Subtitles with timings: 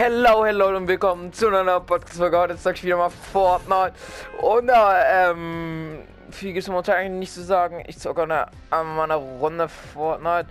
[0.00, 2.38] Hello, hello und willkommen zu einer neuen Podcast-Folge.
[2.38, 3.94] Heute sag ich wieder mal Fortnite.
[4.40, 7.82] Und ja, ähm, viel gibt es momentan eigentlich nicht zu sagen.
[7.84, 10.46] Ich zocke an meiner Runde Fortnite.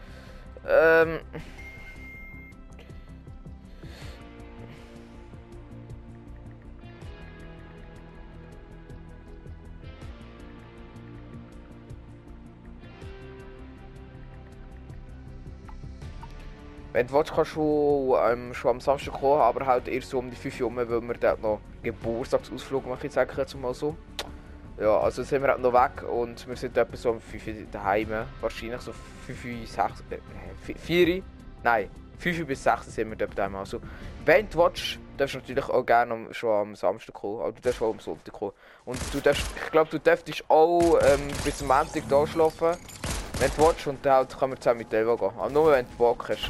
[0.67, 1.21] Ähm.
[16.97, 20.35] Wenn Watch kannst du ähm, schon am Samstag kommen, aber halt erst so um die
[20.35, 23.95] 5 Uhr, weil wir dort noch Geburtstagsausflug machen, sage ich jetzt mal so.
[24.81, 27.53] Ja, also sind wir halt noch weg und wir sind etwa so um 5 Uhr
[27.71, 28.07] daheim.
[28.41, 28.93] Wahrscheinlich so
[29.27, 31.21] 5 Uhr, 6 äh, 4
[31.61, 33.57] Nein, 5 Uhr bis 6 sind wir dort daheim.
[33.57, 33.79] Also,
[34.25, 37.79] wenn du willst, darfst du natürlich auch gerne schon am Samstag kommen, aber du darfst
[37.79, 38.53] auch am Sonntag kommen.
[38.85, 42.75] Und du darfst, ich glaube, du dürftest auch ähm, bis zum Montag da schlafen,
[43.37, 45.37] wenn du willst, und dann halt können wir zusammen mit Delva gehen.
[45.37, 46.49] Aber nur wenn du Bock hast.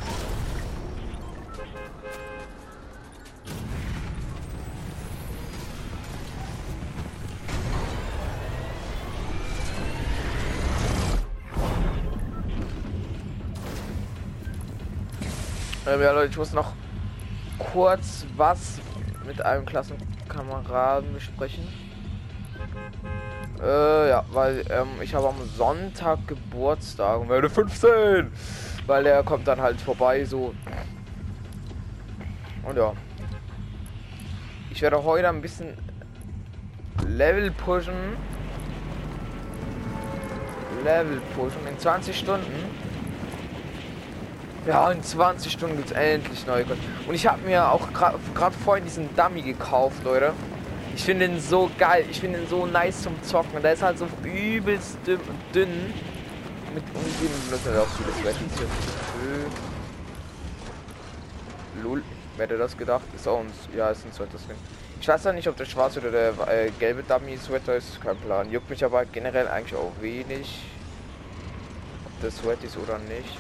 [15.88, 16.74] Ähm, ja Leute, ich muss noch
[17.58, 18.82] kurz was
[19.26, 21.66] mit einem Klassenkameraden besprechen.
[23.64, 28.30] Äh, ja, weil ähm, ich habe am Sonntag Geburtstag und werde 15.
[28.86, 30.54] Weil der kommt dann halt vorbei so.
[32.64, 32.92] Und ja.
[34.70, 35.78] Ich werde heute ein bisschen
[37.08, 38.18] Level pushen.
[40.84, 42.87] Level pushen in 20 Stunden.
[44.68, 46.84] Ja, in 20 Stunden gibt es endlich neue Content.
[47.08, 50.34] Und ich habe mir auch gerade vorhin diesen Dummy gekauft, Leute.
[50.94, 52.06] Ich finde den so geil.
[52.12, 53.62] Ich finde den so nice zum Zocken.
[53.62, 55.94] Der ist halt so übelst dünn.
[56.74, 58.68] mit Umgehen benutzen halt auch viele Sweaties.
[61.82, 62.04] Lul.
[62.36, 63.06] Wer hätte das gedacht?
[63.16, 64.56] Ist auch ein, ja, ist ein Sweater-Skin.
[65.00, 68.02] Ich weiß ja nicht, ob der schwarze oder der äh, gelbe Dummy-Sweater ist.
[68.02, 68.52] Kein Plan.
[68.52, 70.60] Juckt mich aber generell eigentlich auch wenig.
[72.06, 73.40] Ob der Sweat ist oder nicht.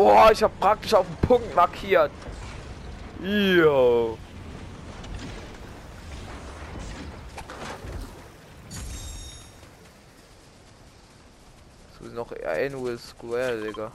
[0.00, 2.12] Oh, ich habe praktisch auf den Punkt markiert.
[3.20, 4.16] Jo.
[11.98, 13.90] So ist noch Annual Square, Digga.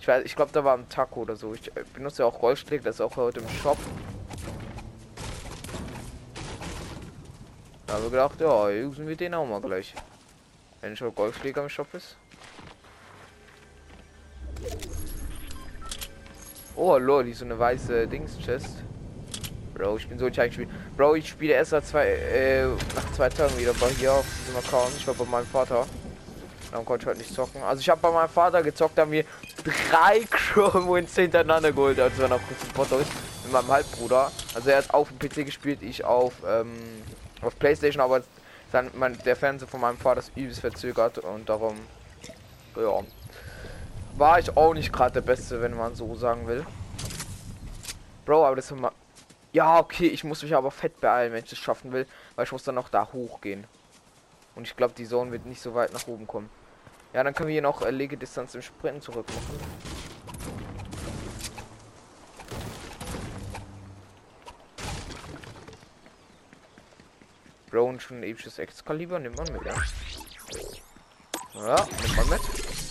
[0.00, 1.52] Ich weiß, ich glaube, da war ein Taco oder so.
[1.52, 3.76] Ich benutze ja auch Goldschläg, das ist auch heute im Shop.
[7.86, 9.92] Da haben wir gedacht, ja, usen wir den auch mal gleich.
[10.80, 12.16] Wenn schon Golfschläger im Shop ist.
[16.74, 18.84] Oh lol, die so eine weiße Dings-Chest.
[19.74, 20.68] Bro, ich bin so nicht gespielt.
[20.96, 24.56] Bro, ich spiele erst seit zwei, äh, nach zwei Tagen wieder bei hier auf diesem
[24.58, 24.92] Account.
[24.96, 25.86] Ich war bei meinem Vater.
[26.72, 27.62] Dann konnte ich heute nicht zocken.
[27.62, 29.24] Also ich habe bei meinem Vater gezockt, haben wir
[29.90, 33.10] drei Chrome hintereinander geholt, als wir noch kurz ein Foto ist.
[33.44, 34.32] Mit meinem Halbbruder.
[34.54, 36.72] Also er hat auf dem PC gespielt, ich auf, ähm,
[37.42, 38.22] auf Playstation, aber
[38.72, 41.76] dann mein, der Fernseher von meinem Vater ist übelst verzögert und darum,
[42.76, 43.02] ja,
[44.16, 46.64] war ich auch nicht gerade der Beste, wenn man so sagen will.
[48.24, 48.92] Bro, aber das ist mal...
[49.52, 52.52] Ja, okay, ich muss mich aber fett beeilen, wenn ich das schaffen will, weil ich
[52.52, 53.64] muss dann noch da hochgehen.
[54.54, 56.50] Und ich glaube, die Zone wird nicht so weit nach oben kommen.
[57.12, 59.60] Ja, dann können wir hier noch äh, Legedistanz im Sprinten zurück machen.
[67.70, 69.74] Bro, und schon ein episches Excalibur nimmt man mit, ja.
[71.54, 72.85] Ja, nimmt man mit.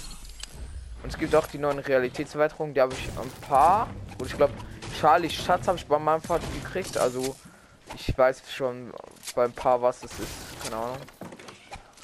[1.05, 3.87] Und es gibt auch die neuen Realitätserweiterungen, die habe ich ein paar.
[4.17, 4.53] Und ich glaube,
[4.99, 6.97] Charlie Schatz habe ich bei meinem Vater gekriegt.
[6.97, 7.35] Also
[7.93, 8.91] ich weiß schon
[9.35, 10.63] bei ein paar, was es ist.
[10.63, 10.97] Keine Ahnung.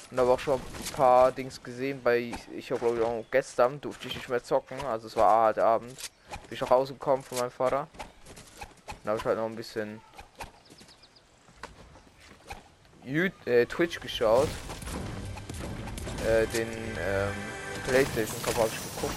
[0.08, 2.00] Und habe auch schon ein paar Dings gesehen.
[2.00, 4.78] Bei ich habe glaube ich auch gestern durfte ich nicht mehr zocken.
[4.84, 5.96] Also es war halt Abend.
[6.48, 7.88] Bin ich auch rausgekommen von meinem Vater.
[9.02, 10.00] Dann habe ich halt noch ein bisschen
[13.02, 14.48] YouTube, äh, Twitch geschaut.
[16.24, 17.51] Äh, den ähm,
[17.86, 19.14] Playstation Cup habe ich geguckt.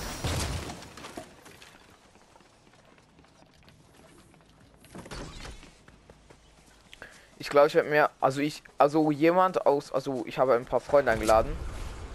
[7.37, 10.79] Ich glaube, ich werde mir, also ich, also jemand aus, also ich habe ein paar
[10.79, 11.51] Freunde eingeladen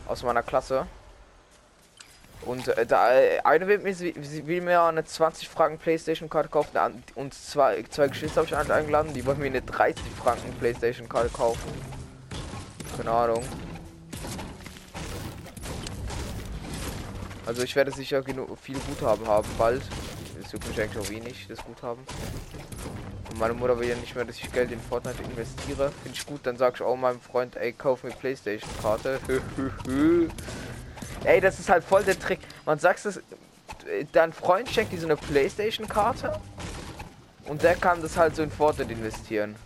[0.06, 0.86] aus meiner Klasse.
[2.42, 7.04] Und äh, da äh, eine will mir, will mir eine 20 Franken Playstation Karte kaufen
[7.14, 11.28] und zwei, zwei Geschwister habe ich eingeladen, die wollen mir eine 30 Franken Playstation Karte
[11.28, 11.70] kaufen.
[12.96, 13.44] Keine Ahnung.
[17.46, 19.82] Also ich werde sicher genug viel Guthaben haben bald.
[20.42, 22.02] Es juckt mich eigentlich auch wenig, das Guthaben.
[23.30, 25.92] Und meine Mutter will ja nicht mehr, dass ich Geld in Fortnite investiere.
[26.02, 29.20] Finde ich gut, dann sag ich auch meinem Freund, ey, kauf mir Playstation-Karte.
[31.24, 32.40] ey, das ist halt voll der Trick.
[32.66, 33.20] Man sagt es,
[34.12, 36.40] dein Freund schenkt dir so eine Playstation-Karte
[37.46, 39.56] und der kann das halt so in Fortnite investieren.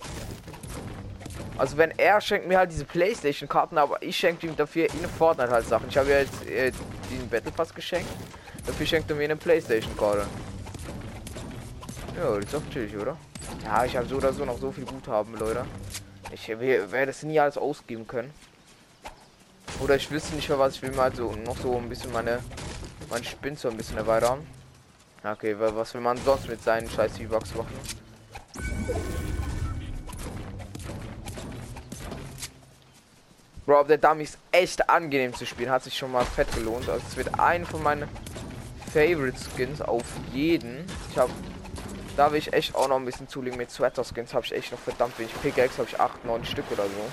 [1.57, 5.51] Also wenn er schenkt mir halt diese Playstation-Karten, aber ich schenke ihm dafür in Fortnite
[5.51, 5.89] halt Sachen.
[5.89, 6.73] Ich habe ja jetzt äh,
[7.11, 8.09] den Battle Pass geschenkt.
[8.67, 10.27] Dafür schenkt er mir eine Playstation-Karte.
[12.17, 13.17] Ja, das ist doch chillig, oder?
[13.65, 15.65] Ja, ich habe so oder so noch so viel Guthaben, Leute.
[16.33, 18.33] Ich werde es nie alles ausgeben können.
[19.81, 20.93] Oder ich wüsste nicht mehr, was ich will.
[20.93, 22.41] Mal so noch so ein bisschen meine,
[23.11, 24.47] meine Spin so ein bisschen erweitern.
[25.23, 27.75] Okay, was will man sonst mit seinen scheiß V-Bucks machen?
[33.67, 35.71] Bro, der Dummy ist echt angenehm zu spielen.
[35.71, 36.89] Hat sich schon mal fett gelohnt.
[36.89, 38.09] Also es wird ein von meinen
[38.93, 40.85] Favorite Skins auf jeden.
[41.11, 41.33] Ich habe
[42.17, 44.35] da will ich echt auch noch ein bisschen zulegen mit Sweater Skins.
[44.35, 45.33] Habe ich echt noch verdammt wenig.
[45.43, 47.11] Pickaxe habe ich 8, 9 Stück oder so.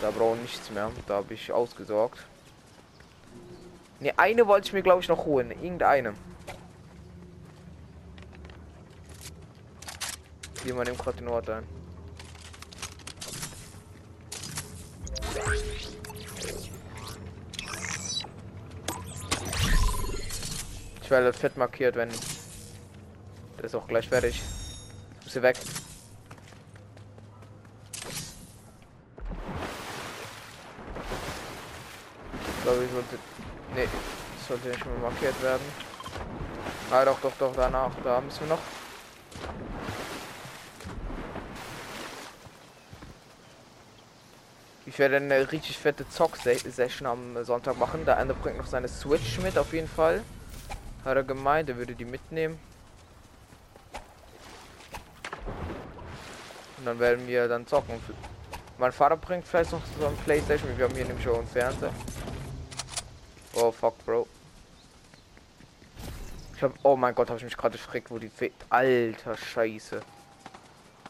[0.00, 0.90] Da brauche ich nichts mehr.
[1.06, 2.24] Da habe ich ausgesorgt.
[3.98, 5.50] Ne, eine wollte ich mir glaube ich noch holen.
[5.50, 6.14] Irgendeine.
[10.64, 11.79] Wie man dem gerade den Ort ein.
[21.10, 22.08] Werde fett markiert, wenn
[23.58, 24.40] der ist auch gleich fertig.
[25.24, 25.56] Muss hier weg.
[32.38, 33.18] Ich glaube, ich sollte.
[33.74, 33.88] Nee,
[34.48, 35.62] sollte nicht mehr markiert werden.
[36.92, 37.90] Ah doch, doch, doch, danach.
[38.04, 38.62] Da müssen wir noch.
[44.86, 48.04] Ich werde eine richtig fette Zock-Session am Sonntag machen.
[48.04, 50.22] Der eine bringt noch seine Switch mit, auf jeden Fall.
[51.04, 52.58] Hat er gemeint, er würde die mitnehmen.
[56.78, 58.00] Und dann werden wir dann zocken.
[58.78, 60.76] Mein Vater bringt vielleicht noch so ein Playstation.
[60.76, 61.92] Wir haben hier nämlich auch einen Fernseher.
[63.54, 64.26] Oh fuck, Bro.
[66.56, 70.00] Ich hab, oh mein Gott, habe ich mich gerade erschreckt, wo die Fe Alter Scheiße.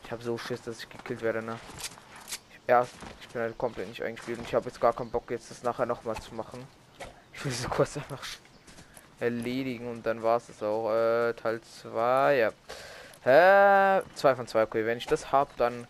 [0.05, 1.59] Ich habe so Schiss, dass ich gekillt werde, ne?
[2.67, 5.51] Erst, ich bin halt komplett nicht eingespielt und ich habe jetzt gar keinen Bock, jetzt
[5.51, 6.67] das nachher noch mal zu machen.
[7.33, 8.25] Ich will so kurz einfach
[9.21, 10.93] erledigen und dann war es auch.
[10.93, 12.53] Äh, Teil 2, ja.
[13.23, 14.03] Hä?
[14.15, 14.87] 2 von 2, okay.
[14.87, 15.87] Wenn ich das habe, dann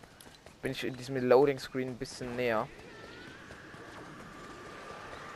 [0.61, 2.67] bin ich in diesem Loading Screen ein bisschen näher.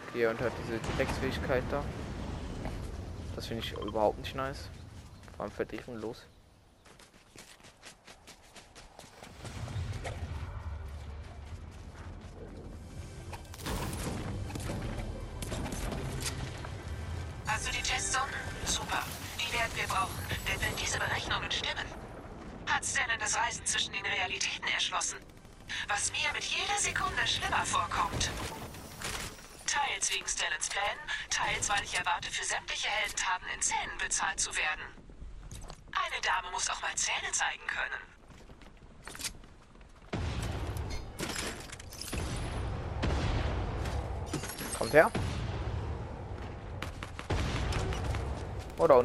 [0.09, 1.83] Okay, und hat diese Textfähigkeit da.
[3.35, 4.69] Das finde ich überhaupt nicht nice.
[5.35, 6.25] Vor allem verdichten los.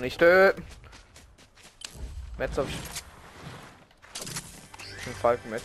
[0.01, 0.23] Auch nicht.
[0.23, 0.55] Äh.
[2.39, 2.75] Metz hab ich.
[5.07, 5.63] Ein Falken mit.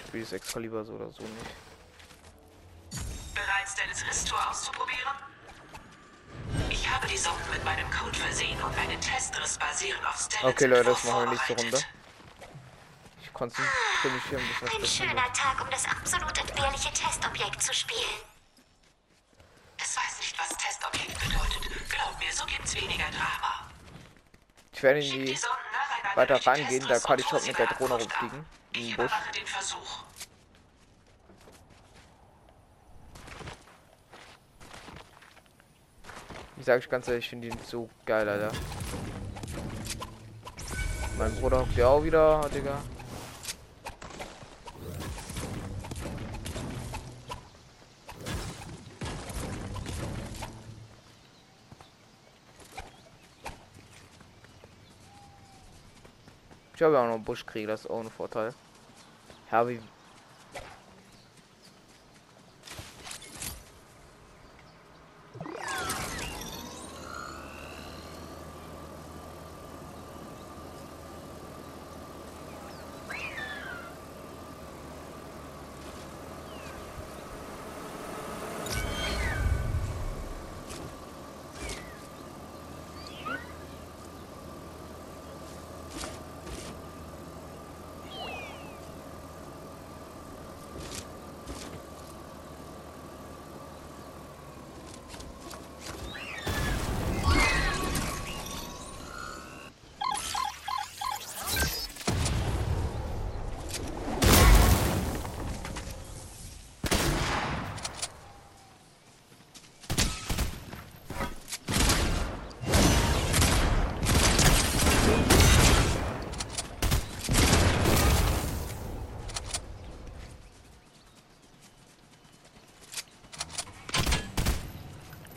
[0.00, 1.54] Ich spiele das Excalibur so oder so nicht.
[3.32, 5.14] Bereits Dennis Risstor auszuprobieren?
[6.68, 10.66] Ich habe die Sonden mit meinem Code versehen und meine Testriss basieren auf Stellans Okay,
[10.66, 11.76] Leute, das machen wir nächste Runde.
[11.76, 11.88] vorbereitet.
[13.22, 15.32] Ich konzentriere mich hier ein bisschen auf Ein schöner.
[15.32, 18.35] Tag, um das absolut entbehrliche Testobjekt zu spielen.
[22.76, 23.70] Weniger Drama.
[24.72, 28.44] Ich werde in die nacheinander weiter reingehen, da kann ich schon mit der Drohne rumfliegen.
[28.72, 29.12] Ich Im Busch.
[36.58, 38.50] Ich sage ich ganz ehrlich, ich finde ihn so geil, Alter.
[41.18, 42.78] Mein Bruder hockt ja auch wieder, Digga.
[56.76, 58.52] Ich habe ja auch noch einen Buschkrieg, das ist auch ein Vorteil.
[59.50, 59.66] Ja,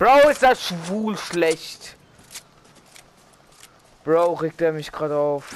[0.10, 1.96] Bro, ist das schwul schlecht.
[4.04, 5.54] Bro, regt er mich gerade auf.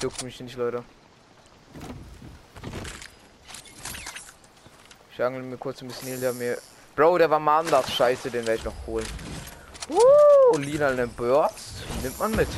[0.00, 0.82] Juckt mich nicht, Leute.
[5.12, 6.56] Ich angel mir kurz ein bisschen hinter mir.
[6.96, 7.92] Bro, der war mal anders.
[7.92, 9.06] Scheiße, den werde ich noch holen.
[9.90, 11.84] Uh, Lina eine Burst.
[12.02, 12.48] Nimmt man mit.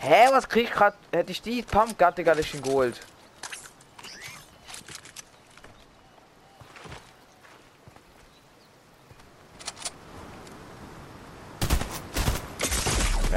[0.00, 0.96] Hä, was krieg ich grad?
[1.10, 3.00] Hätte ich die Pumpgun, ich ihn geholt.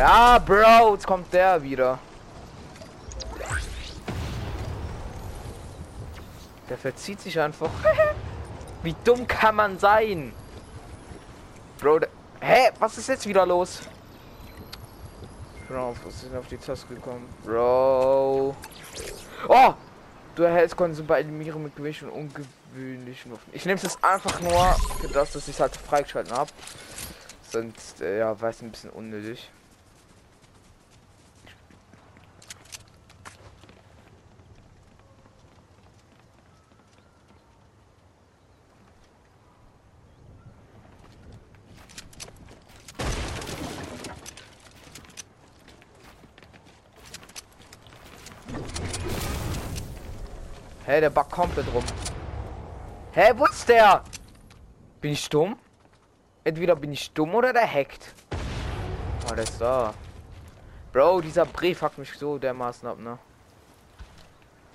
[0.04, 1.98] Ja, Bro, jetzt kommt der wieder.
[6.70, 7.70] Der verzieht sich einfach.
[8.84, 10.34] Wie dumm kann man sein?
[11.80, 12.10] Bro, der
[12.42, 12.72] Hä?
[12.80, 13.80] Was ist jetzt wieder los?
[15.70, 17.34] Bro, was ist auf die Taste gekommen?
[17.46, 18.58] Bro.
[19.48, 19.74] Oh!
[20.36, 23.50] Du erhältst Konsum bei Eliminieren mit Gewicht und ungewöhnlichen Waffen.
[23.54, 26.52] Ich nehme es einfach nur für das, dass ich es halt freigeschalten habe.
[27.50, 29.50] Sonst, äh, ja, weiß ein bisschen unnötig.
[50.94, 51.84] Hä, der backt komplett rum.
[53.14, 54.04] Hä, wo ist der?
[55.02, 55.58] Bin ich dumm?
[56.44, 58.14] Entweder bin ich dumm oder der hackt.
[59.28, 59.92] Oh, ist da.
[60.92, 63.18] Bro, dieser Brief fuckt mich so dermaßen ab, ne?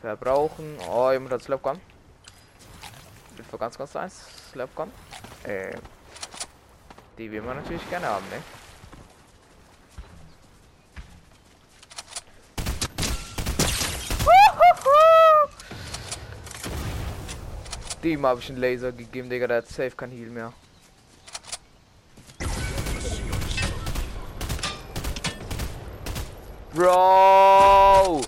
[0.01, 0.77] Verbrauchen.
[0.91, 1.81] Oh, jemand hat Slapgun.
[3.49, 4.51] Für ganz, ganz eins.
[4.51, 4.91] Slapgun.
[5.45, 5.77] Äh.
[7.17, 8.43] Die will man natürlich gerne haben, ne?
[18.03, 20.53] Dem habe ich einen Laser gegeben, Digga, der hat safe kein Heal mehr.
[26.75, 28.21] Bro!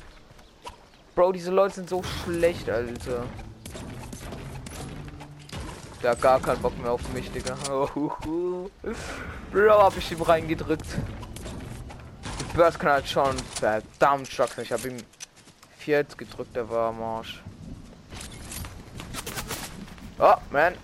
[1.15, 3.25] Bro, diese Leute sind so schlecht, Alter.
[6.03, 7.57] Der hat gar keinen Bock mehr auf mich, Digga.
[9.53, 10.87] Bro, hab ich ihm reingedrückt.
[12.55, 14.59] Burst kann halt schon verdammt stark.
[14.59, 14.97] Ich habe ihm
[15.79, 17.43] viert gedrückt, der war am Arsch.
[20.23, 20.77] Oh, man.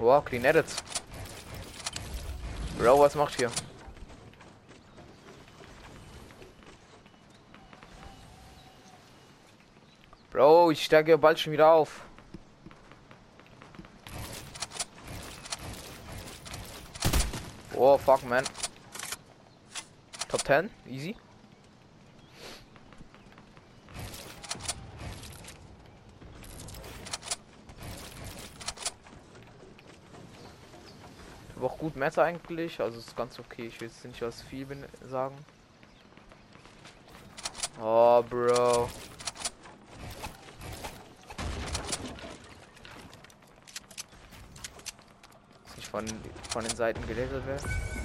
[0.00, 0.82] Wow, clean edits.
[2.76, 3.52] Bro, was macht hier?
[10.32, 12.00] Bro, ich steige bald schon wieder auf.
[17.82, 18.44] Oh, fuck, man.
[20.28, 21.16] Top 10, easy.
[31.54, 33.66] Aber auch gut Messer eigentlich, also ist ganz okay.
[33.66, 34.66] Ich will jetzt nicht was viel
[35.08, 35.36] sagen.
[37.80, 38.88] Oh, Bro.
[45.90, 46.06] von,
[46.50, 47.99] von den Seiten gelasert werden.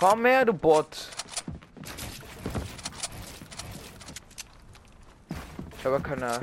[0.00, 1.10] Komm her, du Bot.
[5.78, 6.40] Ich habe keine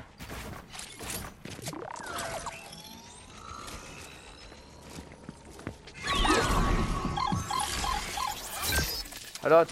[9.50, 9.63] Hallo.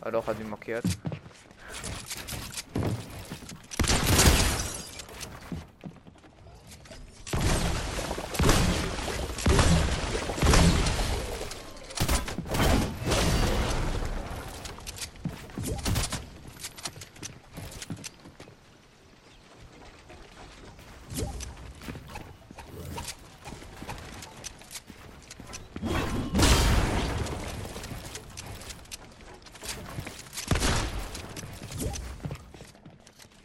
[0.00, 0.50] Ah doch, hat ihn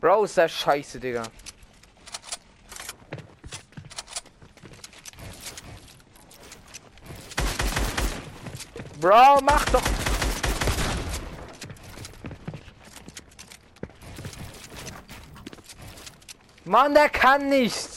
[0.05, 1.23] Bro, ist der scheiße, Digga.
[9.01, 9.81] Bro, mach doch.
[16.65, 17.94] Mann, der kann nichts.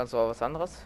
[0.00, 0.78] Kannst du auch was anderes?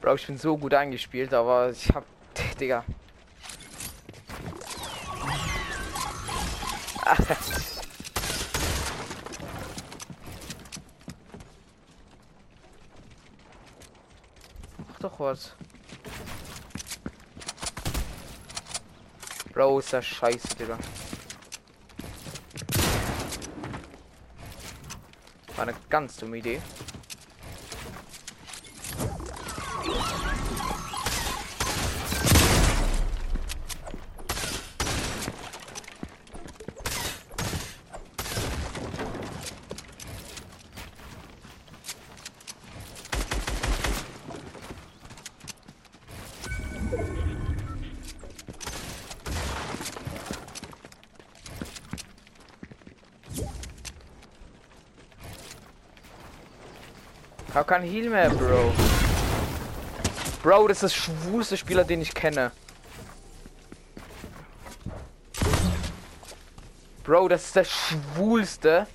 [0.00, 2.04] Bro, ich bin so gut eingespielt, aber ich hab.
[2.58, 2.84] Digga.
[14.90, 15.54] Mach doch was.
[19.60, 20.78] Bro, ist das scheiße, Digga.
[25.54, 26.62] War eine ganz dumme Idee.
[57.54, 58.72] Hab keinen Heal mehr, Bro.
[60.42, 62.52] Bro, das ist das schwulste Spieler, den ich kenne.
[67.04, 68.86] Bro, das ist der schwulste.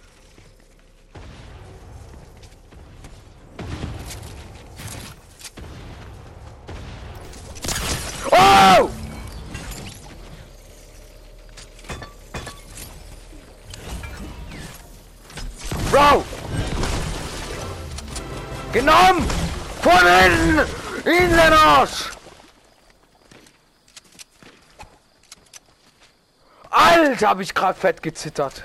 [27.15, 28.61] Alter, hab ich gerade fett gezittert.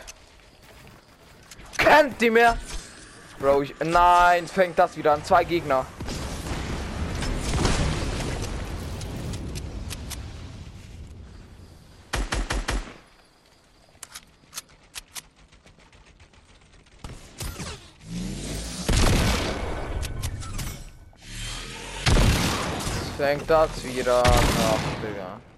[1.78, 2.58] Kennt die mehr?
[3.38, 3.76] Bro, ich.
[3.78, 5.24] Nein, fängt das wieder an.
[5.24, 5.86] Zwei Gegner.
[23.16, 24.32] Fängt das wieder an.
[25.04, 25.49] Digga.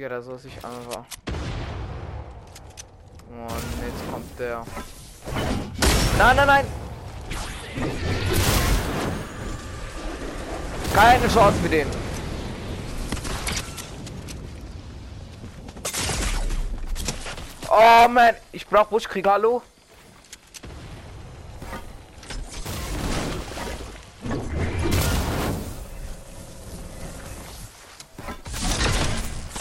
[0.00, 1.04] Digga, da soll sich einfach.
[3.28, 4.64] Mann, jetzt kommt der.
[6.16, 6.66] Nein, nein, nein!
[10.94, 11.90] Keine Chance mit denen.
[17.68, 19.60] Oh man, ich brauch Buschkrieg, hallo?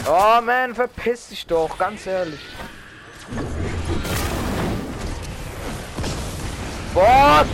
[0.05, 2.39] Oh man, verpiss dich doch, ganz ehrlich.
[6.93, 7.47] What?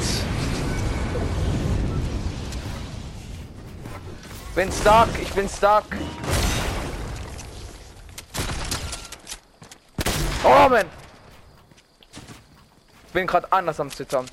[4.55, 5.83] Bin stuck, ich bin stuck.
[10.43, 10.85] Oh man.
[13.11, 14.25] Bin gerade anders am Zittern.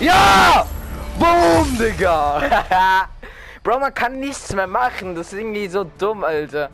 [0.00, 0.64] Ja!
[1.18, 3.08] Boom, Digga!
[3.64, 5.16] Bro, man kann nichts mehr machen.
[5.16, 6.70] Das ist irgendwie so dumm, Alter.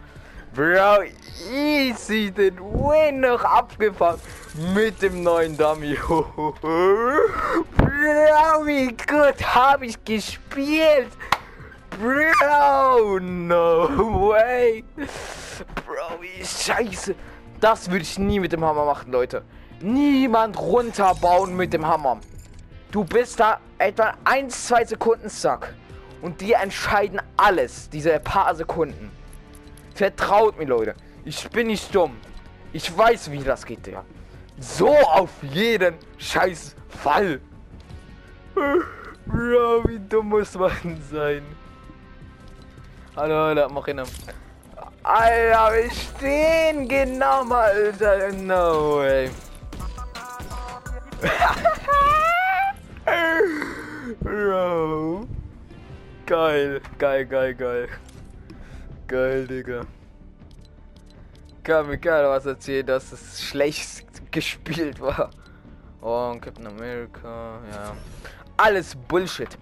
[0.55, 1.05] Bro,
[1.51, 4.21] easy den Win noch abgefahren.
[4.75, 5.95] Mit dem neuen Dummy.
[6.07, 6.61] Bro,
[8.67, 11.09] wie gut habe ich gespielt.
[11.99, 13.89] Bro, no
[14.29, 14.85] way.
[14.97, 17.15] Bro, wie scheiße.
[17.59, 19.43] Das würde ich nie mit dem Hammer machen, Leute.
[19.81, 22.21] Niemand runterbauen mit dem Hammer.
[22.95, 25.75] Du bist da etwa 1, 2 Sekunden stuck.
[26.23, 29.11] Und die entscheiden alles, diese paar Sekunden.
[29.97, 30.95] Vertraut mir, Leute.
[31.25, 32.17] Ich bin nicht dumm.
[32.73, 34.05] Ich weiß, wie das geht, Digga.
[34.61, 37.41] So auf jeden scheiß Fall.
[38.55, 41.43] Bro, wie dumm muss man sein?
[43.17, 44.03] Hallo, Alter, mach hin.
[45.03, 48.31] Alter, wir stehen genau mal, Alter.
[48.35, 49.31] No way.
[54.21, 55.27] Bro.
[56.27, 57.89] Geil, geil, geil, geil.
[59.07, 59.83] Geil, Digga.
[61.63, 65.31] Kann mir keiner was erzählen, dass es schlecht gespielt war.
[66.01, 67.95] Oh, Captain America, ja.
[68.57, 69.59] Alles Bullshit.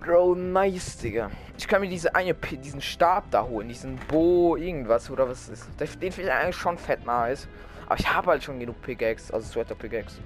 [0.00, 1.30] Bro, nice, Digga.
[1.58, 5.68] Ich kann mir diese eine, diesen Stab da holen, diesen Bo irgendwas oder was ist.
[5.78, 7.46] Den finde ich eigentlich schon fett nice.
[7.92, 10.18] Aber ich habe halt schon genug Pickaxe, also Sweater Pickaxe.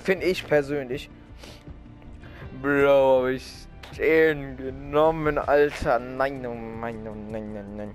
[0.00, 1.08] Finde ich persönlich.
[2.60, 5.98] Bro, ich den genommen, Alter.
[5.98, 7.94] Nein, oh nein, oh nein, nein, nein.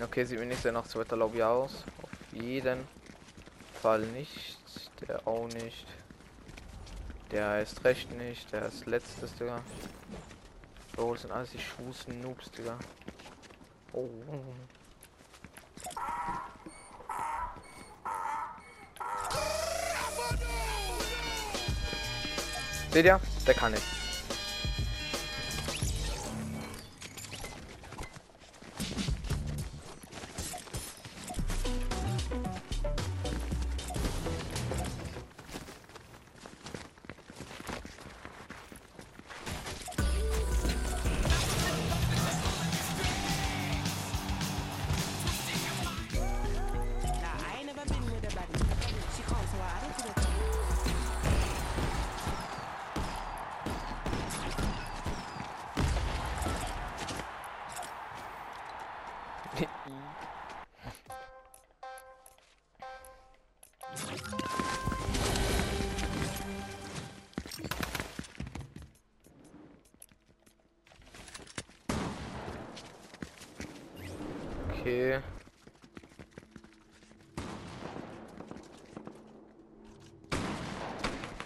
[0.00, 1.82] Okay, sieht mir nicht sehr nach zweiter Lobby aus.
[2.00, 3.03] Auf jeden Fall
[3.84, 4.58] nicht.
[5.00, 5.86] Der auch nicht.
[7.30, 8.50] Der ist recht nicht.
[8.52, 9.60] Der ist letztes, Digga.
[10.96, 12.78] Oh, sind alles die Schußen Noobs, Digga.
[13.92, 14.08] Oh.
[22.90, 23.20] Seht ihr?
[23.46, 24.03] Der kann nicht.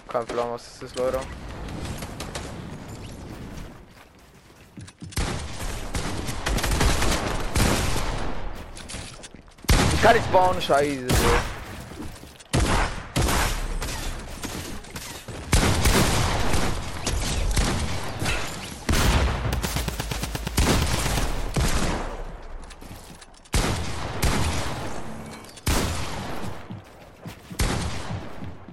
[0.08, 1.20] Kein Plan, was das ist, Leute.
[9.92, 11.06] Ich kann nicht bauen, scheiße.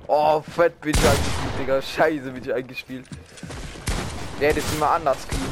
[0.08, 1.82] Oh, fett bin ich eingespielt, Digga.
[1.82, 3.06] Scheiße bin ich eingespielt.
[4.40, 5.44] Der hätte es immer anders kriegen.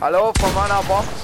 [0.00, 1.23] Hallo, von meiner Box.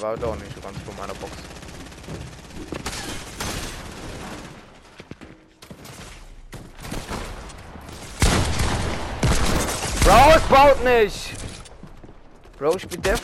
[0.00, 1.32] Ja, war doch nicht ganz von meiner Box.
[10.02, 11.34] Bro, es baut nicht!
[12.58, 13.20] Bro, ich bin deaf.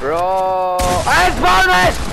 [0.00, 2.08] Bro, es baut nicht!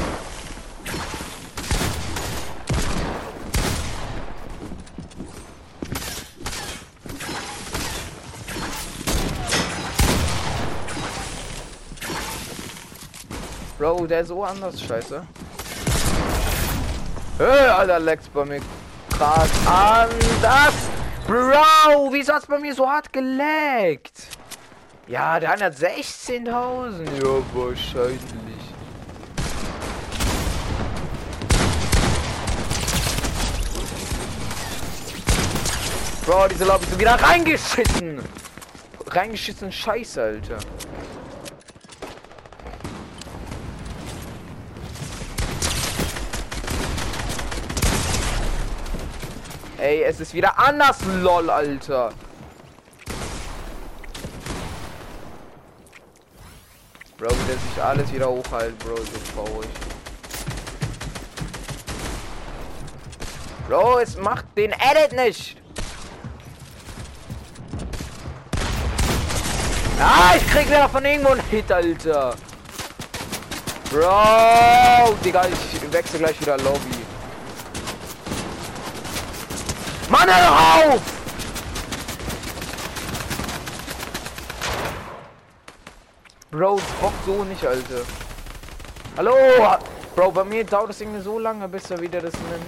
[14.08, 15.26] Der ist so anders, scheiße.
[17.39, 18.62] Hey, Alter, Lex bei mir
[19.10, 20.74] krass anders.
[21.26, 24.28] Bro, wieso hat's bei mir so hart geleckt?
[25.08, 26.46] Ja, der hat 16.000.
[26.46, 28.20] Ja, wahrscheinlich.
[36.26, 38.20] Bro, diese Lobby ist wieder reingeschissen.
[39.08, 40.58] Reingeschissen Scheiße, Alter.
[49.86, 52.12] Ey, es ist wieder anders, lol, Alter.
[57.19, 59.69] Bro, wie der sich alles wieder hochhält, Bro, so traurig.
[63.69, 65.62] Bro, es macht den Edit nicht.
[70.00, 72.34] Ah, ich krieg wieder von irgendwo einen Hit, Alter.
[73.91, 76.94] Bro, Digga, ich wechsle gleich wieder Lobby.
[80.10, 81.02] Mann, hör auf!
[86.52, 88.02] Bro, das bockt so nicht, Alter.
[89.18, 89.36] Hallo!
[90.15, 92.65] Bro, bei mir dauert das irgendwie so lange, bis er wieder das nimmt.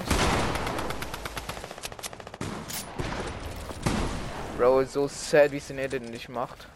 [4.57, 6.67] Bro, ist so sad, wie es den Edit nicht macht.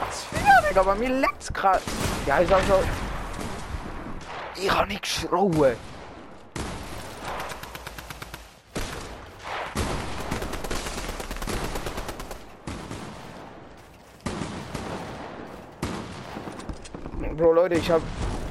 [0.00, 1.80] Was für Digga, bei mir leckt's grad.
[2.26, 2.82] Ja, ich sag so.
[4.56, 5.76] Ich hab nicht geschrauen.
[17.36, 18.00] Bro, Leute, ich hab.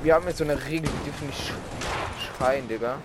[0.01, 2.97] Wir haben jetzt so eine Regel, wir dürfen nicht sch- schreien, Digga.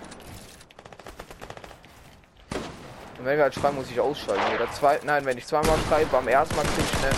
[3.17, 4.41] Und wenn wir halt schreien, muss ich ausschalten.
[4.55, 4.99] Oder zwei.
[5.03, 7.11] Nein, wenn ich zweimal schreibe, beim ersten Mal krieg ich eine,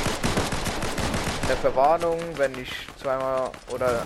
[1.47, 2.71] eine Verwarnung, wenn ich
[3.01, 4.03] zweimal oder.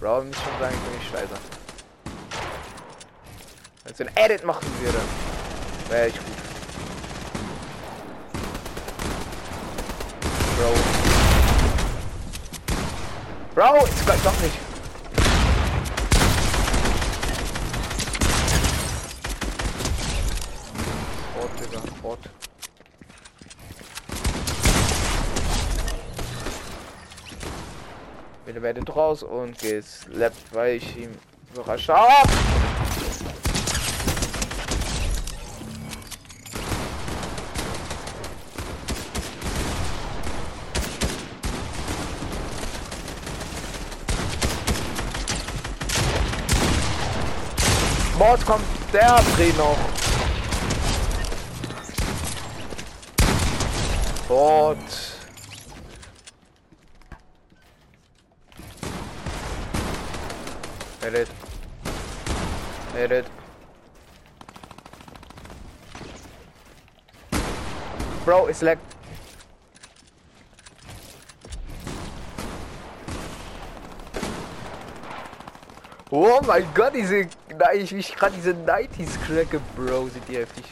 [0.00, 1.34] Bro, muss schon sagen, ich bin nicht scheiße.
[3.84, 4.98] Wenn es ein Edit machen würde,
[5.92, 6.24] wäre ich gut.
[10.56, 10.72] Bro.
[13.54, 14.58] Bro, ist gleich doch nicht.
[21.38, 22.18] Bot, Digga, Bot.
[28.46, 31.10] Wieder werdet raus und geslappt, weil ich ihm
[31.52, 32.71] überrascht hab.
[48.32, 48.64] Bot kommt
[48.94, 49.76] der Dreh noch.
[54.26, 54.78] Bot.
[61.02, 61.28] Edit.
[62.96, 63.26] Edit.
[68.24, 68.78] Bro, it's like
[76.10, 77.28] Oh mein Gott, diese.
[77.58, 80.64] Nein, ich mich gerade diese 90s cracke, Bro, sind die heftig.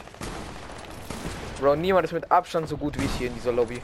[1.59, 3.81] Bro, niemand ist mit Abstand so gut wie ich hier in dieser Lobby.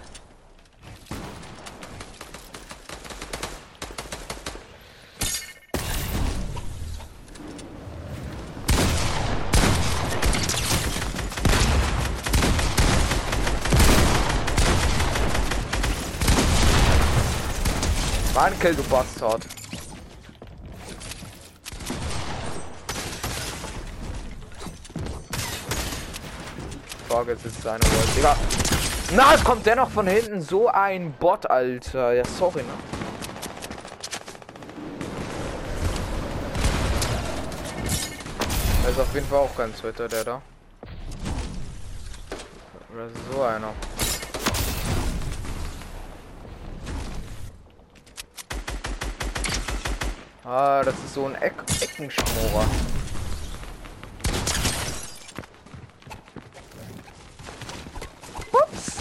[18.33, 19.43] Mann, Kill, du Bastard.
[27.17, 28.15] Frage, ist seine World.
[28.15, 28.35] Digga.
[29.15, 32.13] Na, es kommt dennoch von hinten so ein Bot, Alter.
[32.13, 32.73] Ja, sorry, ne?
[38.83, 40.41] Er ist auf jeden Fall auch ganz wetter, der da.
[42.93, 43.73] Oder so einer.
[50.43, 52.65] Ah, das ist so ein Eck Eckenschmorer.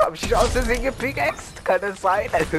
[0.07, 1.64] Hab ich aus Versehen gepickaxt?
[1.64, 2.31] Kann es sein?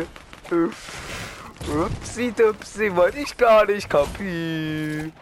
[0.51, 5.13] Upsi dupsi, wollte ich gar nicht kapi.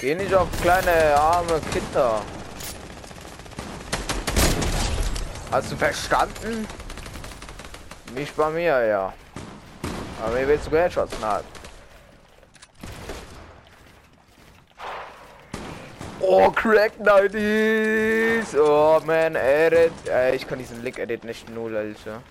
[0.00, 2.22] Geh nicht auf kleine arme Kinder.
[5.50, 6.66] Hast du verstanden?
[8.14, 9.12] Nicht bei mir, ja.
[10.22, 11.42] Aber mir willst du Headshots nahe.
[16.20, 18.56] Oh, Crack 90s!
[18.58, 19.92] Oh, man, Edit.
[20.08, 22.22] Äh, ich kann diesen Link Edit nicht null, Alter.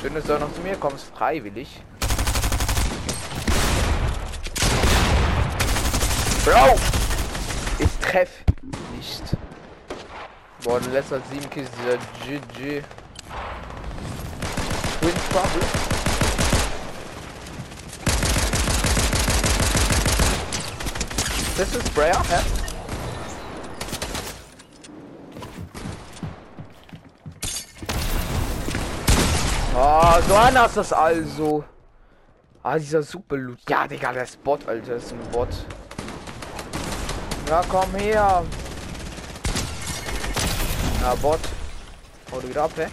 [0.00, 1.82] Schön, dass du auch noch zu mir kommst, freiwillig.
[6.46, 6.76] Bro!
[7.80, 8.30] Ich treff
[8.94, 9.36] nicht.
[10.62, 12.84] Boah, in letzter sieben Kills dieser GG.
[15.00, 15.66] Twin Trouble.
[21.58, 22.38] Das ist Sprayer, hä?
[29.74, 31.64] Ah, so einer ist das also.
[32.62, 33.58] Ah, dieser super Loot.
[33.68, 34.94] Ja, Digga, der ist Bot, Alter.
[34.94, 35.48] Das ist ein Bot.
[37.48, 38.42] Ja, komm her.
[41.00, 41.38] Ja, Bot.
[42.32, 42.88] Hau du wieder ab, hä?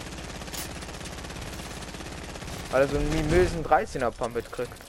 [2.71, 4.83] Weil er so einen mimösen 13er Pump mitkriegt.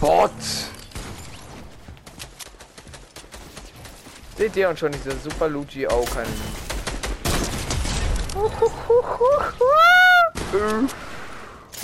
[0.00, 0.30] Bot!
[4.66, 6.26] Und schon dieser Super Luigi auch kann.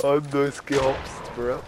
[0.02, 1.60] Anders gehopst, bro.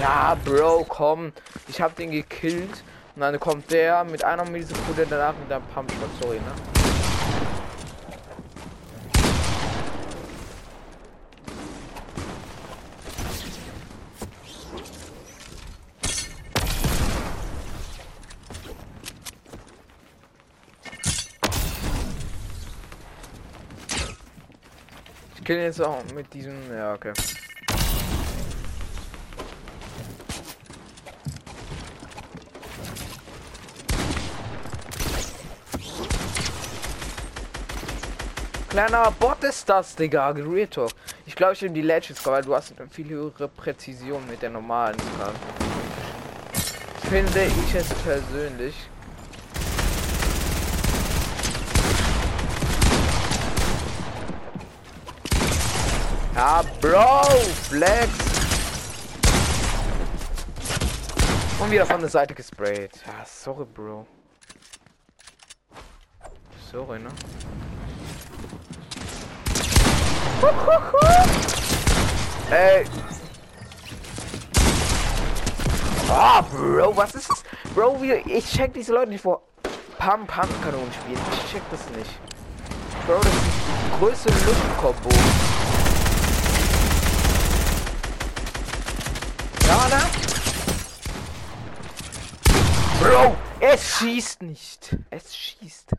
[0.00, 1.32] Ja, Bro, komm.
[1.66, 2.84] Ich hab den gekillt.
[3.16, 5.90] Und dann kommt der mit einer Millisekunde danach mit der Pump
[6.20, 6.77] sorry, ne?
[25.48, 27.14] Ich kill ihn jetzt auch mit diesem, ja, okay.
[38.68, 40.28] Kleiner Bot ist das, Digga.
[40.28, 40.90] Real Talk.
[41.24, 44.50] Ich glaube, ich nehme die Legends, weil du hast eine viel höhere Präzision mit der
[44.50, 45.32] normalen Scar.
[47.08, 48.74] Finde ich es persönlich.
[56.38, 57.24] Ja, Bro,
[57.68, 58.08] Flex.
[61.58, 62.92] Und wieder von der Seite gesprayt.
[63.04, 64.06] Ja, sorry, Bro.
[66.70, 67.08] Sorry, ne?
[72.52, 72.84] Ey.
[76.08, 77.42] Ah, Bro, was ist das?
[77.74, 79.42] Bro, wie, ich check diese Leute nicht vor
[79.98, 81.20] Pam Pam Kanonen spielen.
[81.32, 82.12] Ich check das nicht.
[83.08, 85.57] Bro, das ist die größte Luftkombo.
[89.78, 90.02] Ja, ne?
[93.00, 94.96] Bro, es schießt nicht.
[95.08, 95.92] Es schießt.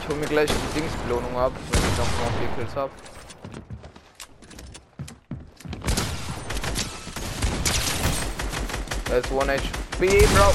[0.00, 2.90] Ich hol mir gleich die Dingsbelohnung ab, wenn ich noch mal vier Kills hab.
[9.04, 10.54] That's one HP, bro.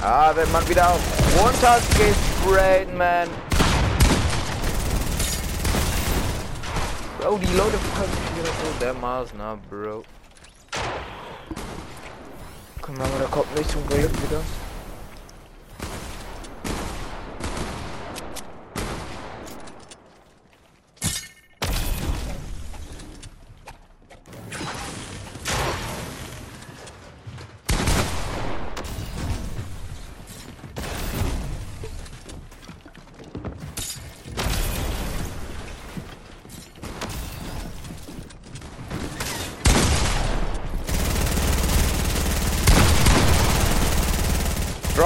[0.00, 0.94] Ah, wenn man wieder
[1.40, 3.28] runter gesprayt, man.
[7.22, 10.02] Bro, die Leute fangen mich wieder so dermaßen ab, Bro.
[12.80, 14.40] Komm mal, der kommt nicht zum Glück wieder.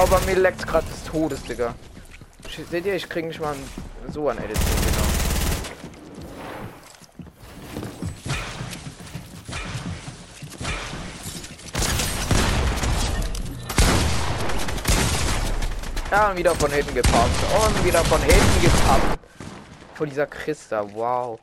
[0.09, 1.75] Bei mir leckt gerade des Todes, Digga.
[2.71, 3.55] Seht ihr, ich krieg nicht mal
[4.11, 4.57] so ein Edit.
[4.57, 5.07] Genau.
[16.09, 17.43] Ja, und wieder von hinten gepumpt.
[17.65, 19.19] Und wieder von hinten gepumpt.
[19.95, 21.37] Von dieser Christa, wow.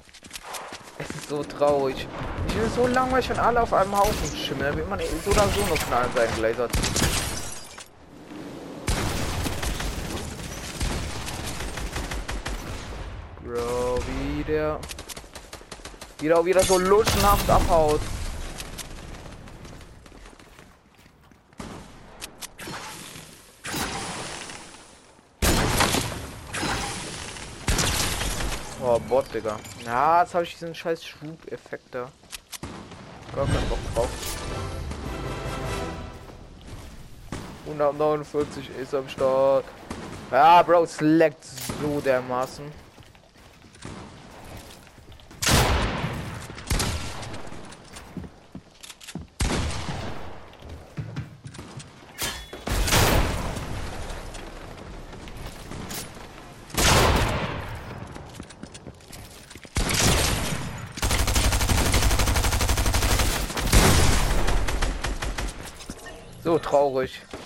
[0.98, 2.08] Es ist so traurig.
[2.48, 4.72] Ich bin so langweilig, wenn alle auf einem Haufen schimmeln.
[4.72, 6.70] Da wird man eh so oder so noch knallen sein Glasert.
[13.44, 13.98] Bro,
[14.46, 14.80] wie der
[16.20, 18.00] wieder wieder so luschenhaft abhaut.
[28.82, 29.56] Oh, Bot, Digga.
[29.84, 32.10] Ja, jetzt habe ich diesen scheiß Schwub-Effekt da.
[33.34, 34.08] Gar keinen Bock drauf.
[37.66, 39.64] 149 ist am Start.
[40.30, 42.83] Ja, Bro, es leckt so dermaßen.
[66.74, 67.43] So traurig.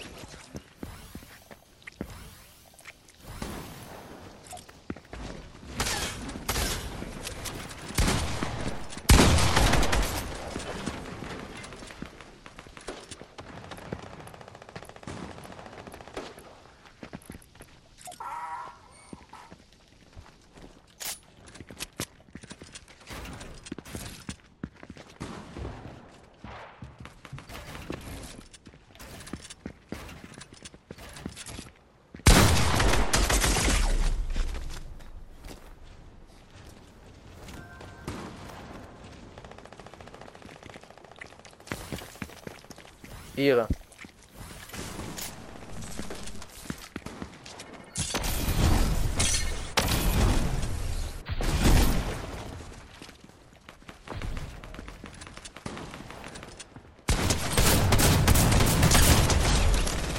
[43.39, 43.69] Ehre.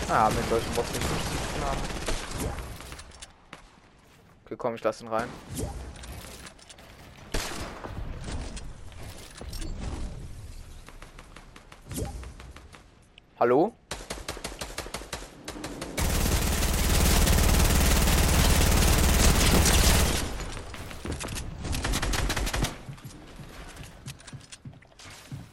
[0.08, 1.78] Ah, mit solchen Boss nicht zu haben.
[4.46, 5.28] Okay, komm, ich lass ihn rein.
[13.40, 13.72] Hallo?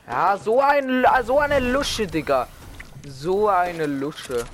[0.08, 2.48] Ja, so ein so eine Lusche, Digga.
[3.06, 4.44] So eine Lusche.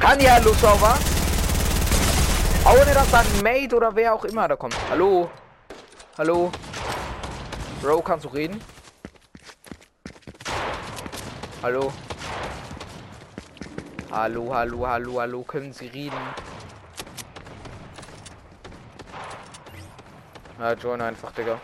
[0.00, 1.12] Kann ja Lusche was?
[2.64, 4.76] Ohne dass dann Mate oder wer auch immer da kommt.
[4.88, 5.28] Hallo?
[6.18, 6.52] Hallo?
[7.80, 8.60] Bro, kannst du reden?
[11.62, 11.90] Hallo?
[14.10, 16.20] Hallo, hallo, hallo, hallo, können Sie reden?
[20.58, 21.58] Ja, join einfach, Digga.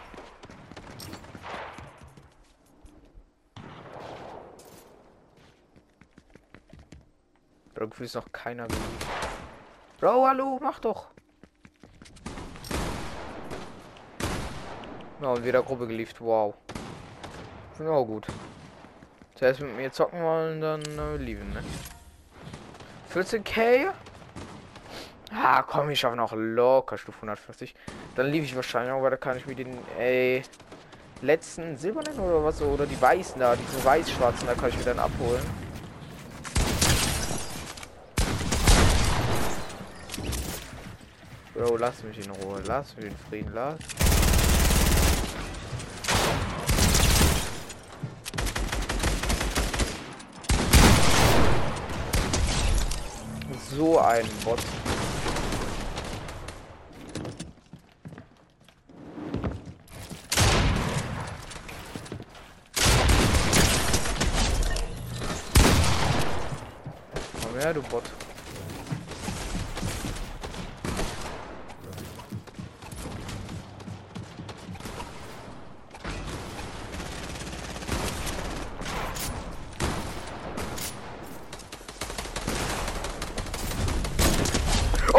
[7.75, 8.67] Irgendwie ist noch keiner.
[10.01, 11.09] Bro, hallo, mach doch.
[15.21, 16.21] Ja, und wieder Gruppe geliefert.
[16.21, 16.55] Wow.
[17.77, 18.27] Finde auch gut.
[19.35, 21.63] Zuerst mit mir zocken wollen, dann äh, lieben, ne?
[23.13, 23.93] 14k?
[25.33, 27.75] Ah, komm, ich schaffe noch locker Stufe 150.
[28.17, 30.43] Dann liebe ich wahrscheinlich weil da kann ich mir den äh,
[31.23, 34.99] letzten silbernen oder was oder die weißen da, diese weiß-schwarzen, da kann ich mir dann
[34.99, 35.43] abholen.
[41.55, 43.79] Bro, lass mich in Ruhe, lass mich in Frieden, lass.
[53.79, 54.59] So ein Bot.
[67.41, 68.03] Komm her, du Bot.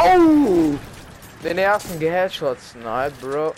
[0.01, 0.76] Oh!
[1.43, 2.74] Den ersten Geheadshots.
[2.84, 3.53] Nein, Bro.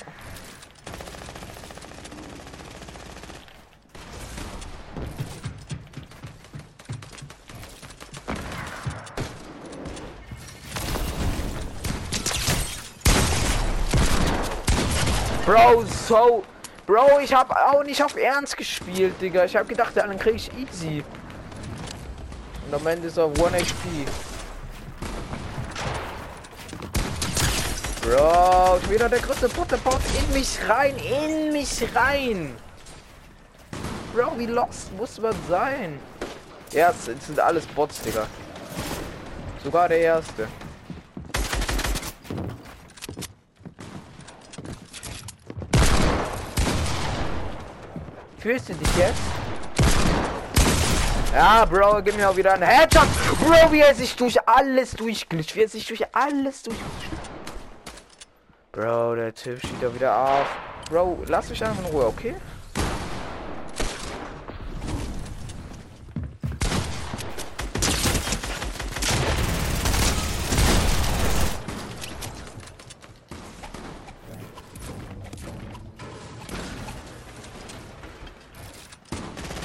[15.45, 16.43] Bro, so.
[16.85, 19.45] Bro, ich hab auch nicht auf Ernst gespielt, Digga.
[19.45, 21.01] Ich hab gedacht, dann krieg ich easy.
[22.65, 24.30] Und am Ende ist er 1 HP.
[28.01, 32.55] Bro, wieder der größte baut in mich rein, in mich rein.
[34.13, 35.99] Bro, wie lost muss man sein?
[36.71, 38.25] Ja, es sind alles Bots, Digga.
[39.63, 40.47] Sogar der erste.
[48.39, 49.21] Fühlst du dich jetzt?
[51.35, 53.07] Ja, Bro, gib mir auch wieder einen Headshot.
[53.39, 55.55] Bro, wie er sich durch alles durchglitscht.
[55.55, 57.20] Wie er sich durch alles durchglitscht.
[58.73, 60.47] Bro, der Typ steht da wieder auf.
[60.89, 62.35] Bro, lass mich einfach in Ruhe, okay?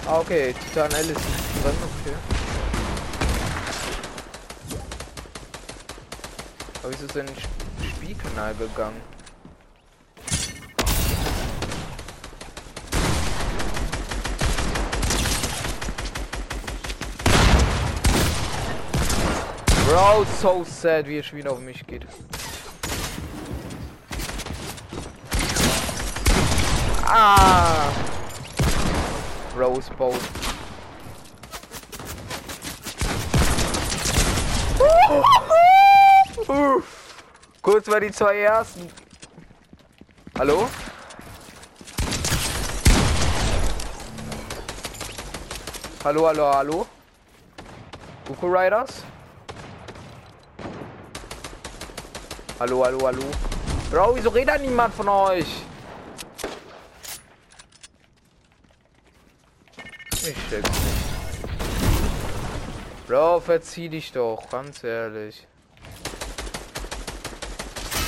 [0.05, 2.17] Ah, okay, Titan Alice ist drin, okay.
[6.83, 7.27] Aber wieso denn
[8.35, 9.01] Kanal gegangen.
[19.87, 22.07] Bro, so sad, wie er schon wieder auf mich geht.
[27.07, 27.93] Ah!
[29.57, 30.21] Roseboat.
[36.49, 37.06] Uff.
[37.67, 38.89] Kurz mal die zwei ersten.
[40.39, 40.69] Hallo?
[46.05, 46.87] Hallo, hallo, hallo?
[48.25, 49.03] Buko Riders?
[52.61, 53.25] Hallo, hallo, hallo?
[53.91, 55.63] Bro, wieso redet niemand von euch?
[60.13, 60.71] Ich check's nicht.
[63.09, 65.49] Bro, verzieh dich doch, ganz ehrlich.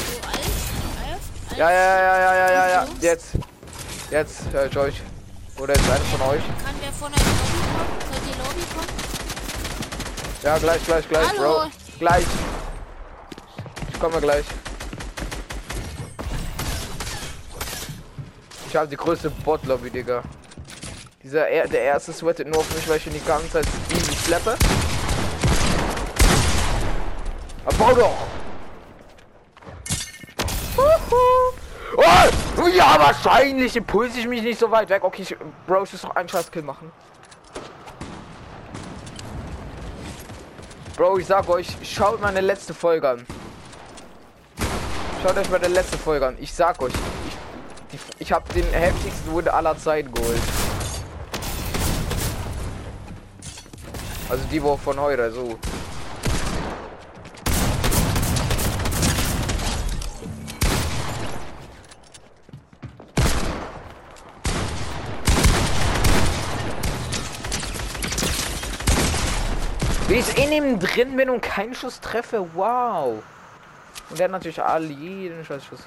[0.08, 0.70] So, alles,
[1.04, 1.24] alles,
[1.58, 2.86] Ja, ja, ja, ja, ja, ja, ja.
[3.00, 3.26] Jetzt.
[4.12, 4.94] Jetzt, hör ich euch.
[5.58, 6.42] Oder ist einer von euch?
[6.64, 7.98] Kann der von der Lobby kommen?
[8.12, 8.88] Soll die Lobby kommen?
[10.44, 11.54] Ja, gleich, gleich, gleich, Hallo.
[11.62, 11.70] Bro.
[11.98, 12.24] Gleich.
[13.92, 14.44] Ich komme gleich.
[18.68, 20.22] Ich habe die größte Bot-Lobby, Digga.
[21.24, 24.14] Dieser, er- der erste sweatet nur auf mich, weil ich ihn die ganze Zeit easy
[24.24, 24.54] schleppe.
[27.66, 28.37] Aber bau doch!
[32.68, 35.04] Ja, wahrscheinlich impulse ich mich nicht so weit weg.
[35.04, 36.90] Okay, ich, Bro, ich muss noch einen scheiß Kill machen.
[40.96, 43.26] Bro, ich sag euch, schaut meine letzte Folge an.
[45.22, 46.36] Schaut euch meine letzte Folge an.
[46.40, 46.92] Ich sag euch,
[47.26, 47.36] ich,
[47.92, 50.40] die, ich habe den heftigsten Wunde aller Zeiten geholt.
[54.28, 55.48] Also die Woche von heute, so.
[55.48, 55.56] Wie
[70.18, 73.22] ich in ihm drin bin und keinen Schuss treffe, wow.
[74.10, 75.80] Und der hat natürlich alle jeden scheiß Schuss.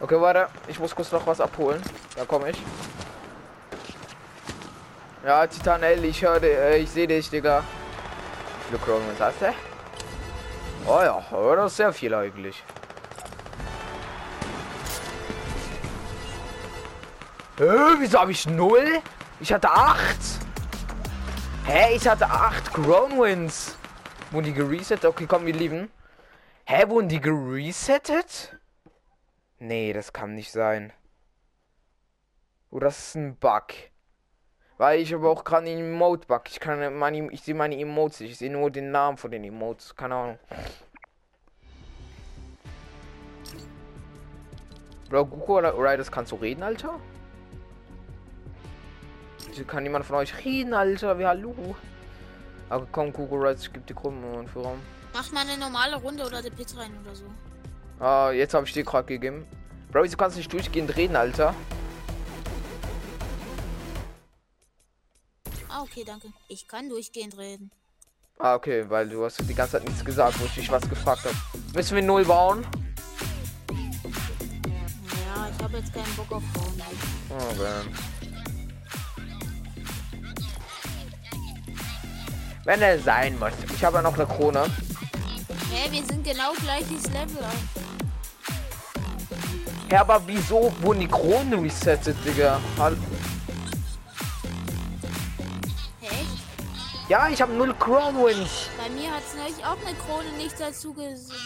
[0.00, 1.80] Okay, warte, ich muss kurz noch was abholen.
[2.16, 2.56] Da komme ich.
[5.24, 7.60] Ja, Titan L, ich höre, äh, ich sehe dich, Digga.
[7.60, 9.54] Wie viele Chronomans hast du?
[10.86, 12.62] Oh ja, oh, das ist sehr viel eigentlich.
[17.58, 17.64] Hä,
[17.98, 19.00] wieso habe ich null?
[19.38, 20.41] Ich hatte acht.
[21.64, 23.76] Hä, ich hatte acht Grown Wins.
[24.32, 25.04] Wurden die geresettet?
[25.04, 25.90] Okay, komm, wir lieben.
[26.64, 28.58] Hä, wurden die geresettet?
[29.58, 30.92] Nee, das kann nicht sein.
[32.70, 33.66] Oh, das ist ein Bug.
[34.76, 36.42] Weil ich aber auch gerade einen Emote-Bug.
[36.48, 38.22] Ich kann meine, ich sehe meine Emotes.
[38.22, 39.94] Ich sehe nur den Namen von den Emotes.
[39.94, 40.38] Keine Ahnung.
[45.08, 46.98] Bro, Guko oder Riders kannst du reden, Alter?
[49.66, 51.18] Kann niemand von euch reden, Alter?
[51.18, 51.76] Wie hallo?
[52.68, 53.14] Aber komm, ich
[53.72, 54.78] gebe die Gruppen für Raum.
[55.12, 57.24] Mach mal eine normale Runde oder die Pit rein oder so.
[58.00, 59.46] Ah, jetzt habe ich dir gerade gegeben.
[59.90, 61.54] Bro, wieso kannst du nicht durchgehend reden, Alter?
[65.68, 66.28] Ah, okay, danke.
[66.48, 67.70] Ich kann durchgehend reden.
[68.38, 71.24] Ah, okay, weil du hast die ganze Zeit nichts gesagt, wo ich dich was gefragt
[71.24, 71.36] habe.
[71.74, 72.66] Müssen wir null bauen?
[75.26, 76.82] Ja, ich habe jetzt keinen Bock auf Frauen.
[77.30, 78.11] Oh, man.
[82.64, 83.52] Wenn er sein muss.
[83.74, 84.64] Ich habe ja noch eine Krone.
[85.70, 87.44] Hä, wir sind genau gleiches Level.
[89.90, 92.60] Ja, aber wieso wurden die Kronen resettet, Digga?
[92.78, 92.96] Hall-
[96.00, 96.26] Hä?
[97.08, 98.68] Ja, ich habe null Crown Wins.
[98.78, 101.36] Bei mir hat es neulich auch eine Krone nicht dazu gesehen.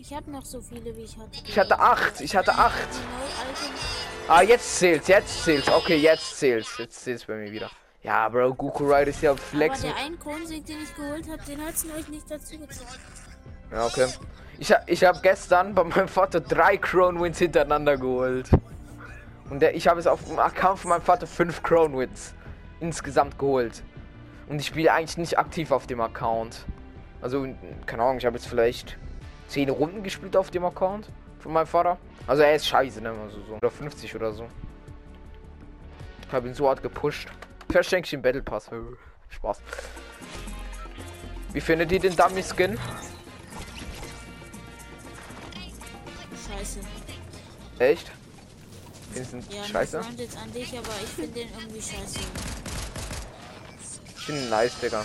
[0.00, 1.28] Ich habe noch so viele, wie ich hatte.
[1.46, 2.20] Ich hatte acht.
[2.22, 2.88] Ich hatte acht.
[4.26, 5.06] Ah, jetzt zählt's.
[5.08, 5.68] Jetzt zählt's.
[5.68, 6.78] Okay, jetzt zählt's.
[6.78, 7.70] Jetzt zählt's bei mir wieder.
[8.02, 9.82] Ja, Bro, Goku Ride ist ja Aber Flex.
[9.82, 12.88] der einen Kronensieg, den ich geholt habe, den hat es euch nicht dazu gezogen.
[13.72, 14.06] Ja, okay.
[14.58, 18.50] Ich, ich habe gestern bei meinem Vater drei Crown Wins hintereinander geholt.
[19.50, 22.34] Und der, ich habe es auf dem Account von meinem Vater fünf Crown Wins
[22.80, 23.82] insgesamt geholt.
[24.48, 26.64] Und ich spiele eigentlich nicht aktiv auf dem Account.
[27.20, 27.46] Also,
[27.86, 28.96] keine Ahnung, ich habe jetzt vielleicht
[29.48, 31.08] 10 Runden gespielt auf dem Account
[31.40, 31.98] von meinem Vater.
[32.26, 33.10] Also er ist scheiße, ne?
[33.10, 33.54] Also so.
[33.54, 34.46] Oder 50 oder so.
[36.26, 37.28] Ich habe ihn so hart gepusht.
[37.68, 38.70] Vielleicht schenke ich den Battle Pass.
[39.30, 39.60] Spaß.
[41.52, 42.78] Wie findet ihr den Dummy Skin?
[46.48, 46.80] Scheiße.
[47.78, 48.10] Echt?
[49.12, 50.02] Findest du Ja, scheiße.
[50.02, 52.18] Front jetzt an dich, aber ich finde den irgendwie scheiße.
[54.16, 55.04] Ich finde ihn nice, Digga.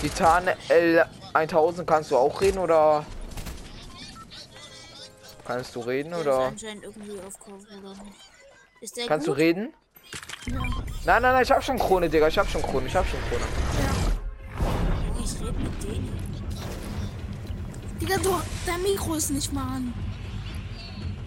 [0.00, 3.04] Titan L1000 kannst du auch reden oder?
[5.44, 6.38] Kannst du reden Der ist oder?
[6.48, 7.96] oder.
[8.80, 9.38] Ist Kannst du gut?
[9.40, 9.74] reden?
[10.52, 12.28] Nein, nein, nein, ich hab schon Krone, Digga.
[12.28, 13.44] Ich hab schon Krone, ich hab schon Krone.
[15.22, 16.18] Ich rede mit denen.
[18.00, 19.94] Digga, du, dein Mikro ist nicht mal an.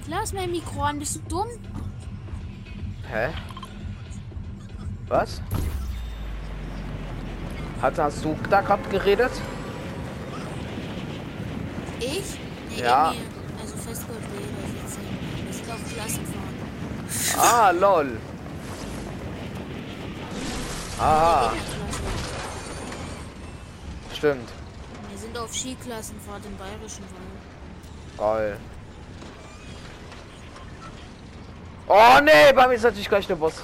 [0.05, 0.99] Klar ist mein Mikro an.
[0.99, 1.47] Bist du dumm?
[3.11, 3.29] Hä?
[5.07, 5.41] Was?
[7.81, 9.31] Hat, hast du da gerade geredet?
[11.99, 12.37] Ich?
[12.69, 13.11] Nee, Ja.
[13.11, 13.21] Emil.
[13.59, 15.45] Also Festgold oder 14.
[15.45, 17.53] Wir sind auf Klassenfahrt.
[17.53, 18.17] Ah, lol.
[21.03, 21.51] Ah,
[24.13, 24.47] stimmt.
[25.09, 27.03] Wir sind auf Skiklassenfahrt im Bayerischen
[28.17, 28.39] Wald.
[28.39, 28.57] Geil.
[31.87, 33.63] Oh nee, bei mir ist natürlich gleich der Boss.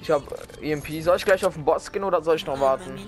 [0.00, 0.22] Ich hab
[0.62, 1.02] äh, EMP.
[1.02, 3.00] Soll ich gleich auf den Boss gehen oder soll ich noch Nein, warten?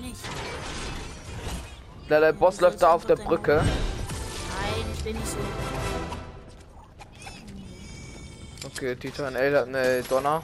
[2.11, 3.63] Der, der Boss läuft da auf der Brücke.
[3.63, 5.39] Nein, ich bin nicht so.
[8.67, 10.43] Okay, Titan L hat eine Donner.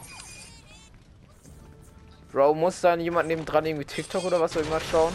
[2.33, 5.12] Bro, muss dann jemand neben dran irgendwie TikTok oder was irgendwas schauen?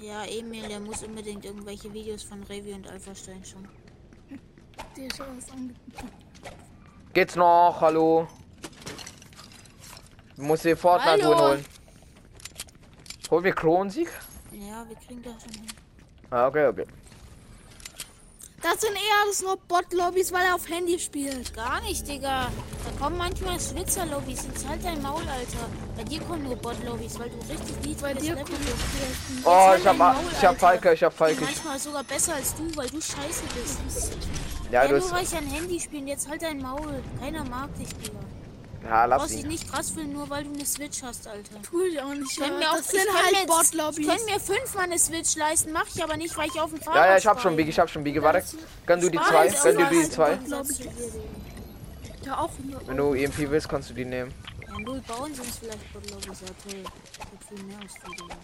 [0.00, 3.68] Ja, Emil, der muss unbedingt irgendwelche Videos von Revi und Alpha-Stein schauen.
[4.96, 5.46] Der ist alles
[7.12, 7.78] Geht's noch?
[7.80, 8.28] Hallo?
[10.36, 11.38] Du musst dir Fortnite Hallo?
[11.38, 11.64] holen.
[13.30, 14.08] Holen wir Kronensieg?
[14.52, 15.66] Ja, wir kriegen das schon hin.
[16.30, 16.86] Ah, okay, okay.
[18.62, 21.54] Das sind eher alles nur Bot-Lobbys, weil er auf Handy spielt.
[21.54, 22.50] Gar nicht, Digga.
[22.98, 24.44] Kommen manchmal Schwitzer-Lobbys.
[24.52, 25.68] Jetzt halt dein Maul, Alter.
[25.96, 28.48] Bei dir kommen nur Bot-Lobbys, weil du richtig niedriges Bei dir bist.
[29.44, 30.58] Oh, halt ich hab, Maul, ich hab.
[30.58, 31.34] Falke, ich hab Falke.
[31.34, 34.16] Ich, manchmal sogar besser als du, weil du scheiße bist.
[34.70, 36.06] ja, Ja, du nur weil ich ein Handy spiele.
[36.06, 37.02] Jetzt halt dein Maul.
[37.20, 38.18] Keiner mag dich, Digga.
[38.88, 41.60] Ja, Du lass brauchst dich nicht krass fühlen, nur weil du eine Switch hast, Alter.
[41.62, 42.30] Tue ich auch nicht.
[42.32, 44.06] Ich kann mir auch, das ich sind halt jetzt- ich Bot-Lobbys.
[44.06, 46.96] kann mir fünfmal eine Switch leisten, mach ich aber nicht, weil ich auf dem Fahrrad
[47.04, 47.56] Ja, ja, ich hab schon.
[47.56, 48.22] Big, ich hab schon Big.
[48.22, 48.44] Warte,
[48.86, 50.10] gönn du die zwei, gönn du die mal.
[50.10, 50.38] zwei.
[52.26, 52.50] Ja, auch.
[52.86, 54.34] Wenn du EMP willst, kannst du die nehmen.
[54.66, 56.02] Ja, null bauen sind es vielleicht toll.
[56.04, 58.34] Ich hab viel mehr Digga.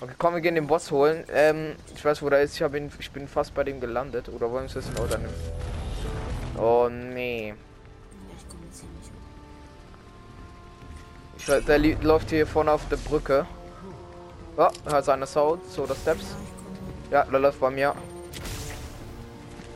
[0.00, 1.24] Okay, komm, wir gehen den Boss holen.
[1.32, 2.56] Ähm, ich weiß, wo der ist.
[2.56, 4.28] Ich, hab ihn, ich bin fast bei dem gelandet.
[4.28, 4.94] Oder wollen wir es wissen?
[4.98, 5.34] Oder nicht?
[6.58, 7.54] Oh, nee.
[11.38, 13.46] Ich jetzt weiß, der läuft hier vorne auf der Brücke.
[14.58, 16.36] Oh, hört seine Sound, so der Steps.
[17.10, 17.94] Ja, der läuft bei mir.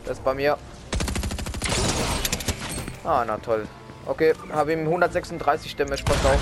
[0.05, 0.59] Der ist bei mir.
[3.09, 3.69] Ah, na toll.
[4.05, 6.41] Okay, habe ihm 136 Damage, auf.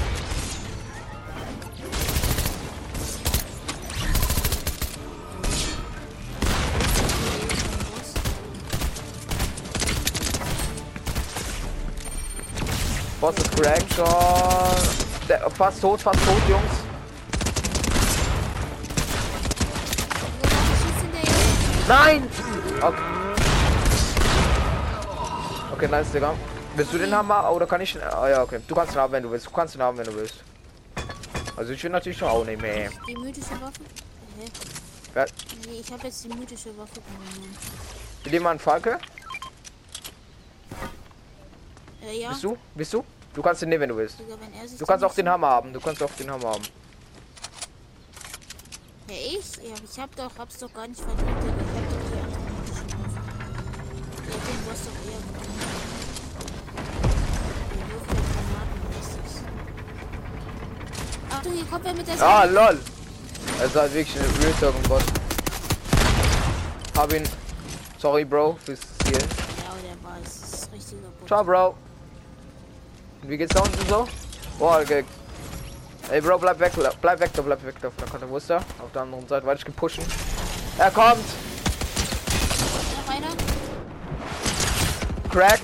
[13.21, 14.07] Boss ist cracked schon.
[15.29, 16.63] Der, fast tot, fast tot, Jungs.
[21.87, 22.27] Nein!
[22.81, 23.15] Okay.
[25.75, 26.35] Okay, nice, Digga.
[26.77, 27.97] Willst du den Hammer oder kann ich.
[28.03, 28.61] Ah ja, okay.
[28.67, 29.47] Du kannst ihn haben, wenn du willst.
[29.47, 30.43] Du kannst ihn haben, wenn du willst.
[31.57, 32.91] Also ich will natürlich schon auch nehmen, ey.
[33.07, 33.81] Die mythische Waffe?
[35.15, 35.25] Ja.
[35.67, 37.57] Nee, ich habe jetzt die mythische Waffe genommen.
[38.25, 38.99] Will jemand Falke?
[42.03, 42.31] Äh, ja.
[42.31, 42.57] Bist du?
[42.75, 43.05] Bist du?
[43.35, 44.19] Du kannst ihn nehmen, wenn du willst.
[44.19, 45.73] Digga, wenn Du kannst auch den Hammer haben.
[45.73, 46.65] Du kannst auch den Hammer haben.
[49.09, 49.57] Ja, ich?
[49.57, 51.54] Ja, ich hab doch, hab's doch gar nicht verdient,
[61.55, 62.79] hier kommt er mit der Ah, lol.
[63.61, 65.03] Also halt wirklich ein Real Talk Bot.
[66.97, 67.29] Hab ihn.
[67.99, 69.13] Sorry, Bro, fürs Ziel.
[69.13, 70.69] Ja, der war es.
[70.73, 71.29] Richtiger Bot.
[71.29, 71.75] Ciao, Bro.
[73.23, 74.09] Und wie geht's da unten so?
[74.59, 75.05] Boah, okay.
[76.11, 77.89] Ey, Bro, bleib weg, bleib weg, da, bleib weg, da.
[77.89, 78.57] Kommt der Muster.
[78.57, 80.05] Auf der anderen Seite weiter gepushen.
[80.79, 81.25] Er kommt!
[85.31, 85.63] Cracked.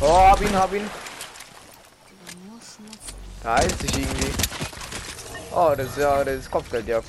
[0.00, 0.88] Oh, hab ihn, hab ihn.
[3.42, 4.32] Da ist sich irgendwie.
[5.52, 7.08] Oh, das ist ja, das ist Kopfgeldjagd.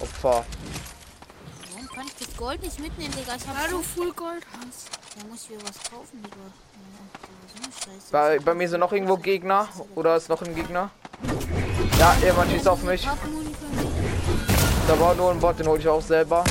[0.00, 0.44] Opfer.
[1.72, 3.34] Warum kann ich das Gold nicht mitnehmen, Digga?
[3.36, 3.82] Ich hab Weil du so...
[3.82, 4.90] Full Gold hast.
[5.18, 6.36] Da muss ich mir was kaufen, Digga.
[7.56, 8.12] Ja, so.
[8.12, 9.68] Bei, bei mir sind noch irgendwo Gegner.
[9.94, 10.90] Oder ist noch ein Gegner?
[11.98, 13.06] Ja, jemand schießt auf mich.
[14.86, 16.44] Da war nur ein Bot, den hol ich auch selber.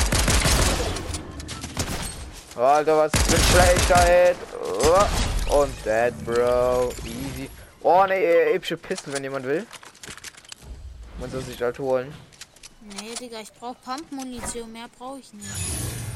[2.55, 4.37] Alter, was für ein schlechter Hit.
[4.61, 6.93] Oh, Und dead, Bro.
[7.05, 7.49] Easy.
[7.81, 9.65] Oh, ne, äh, epische Pistol, wenn jemand will.
[11.19, 12.13] Man soll sich halt holen.
[12.81, 14.71] Nee, Digga, ich brauch Pump-Munition.
[14.71, 15.47] Mehr brauche ich nicht.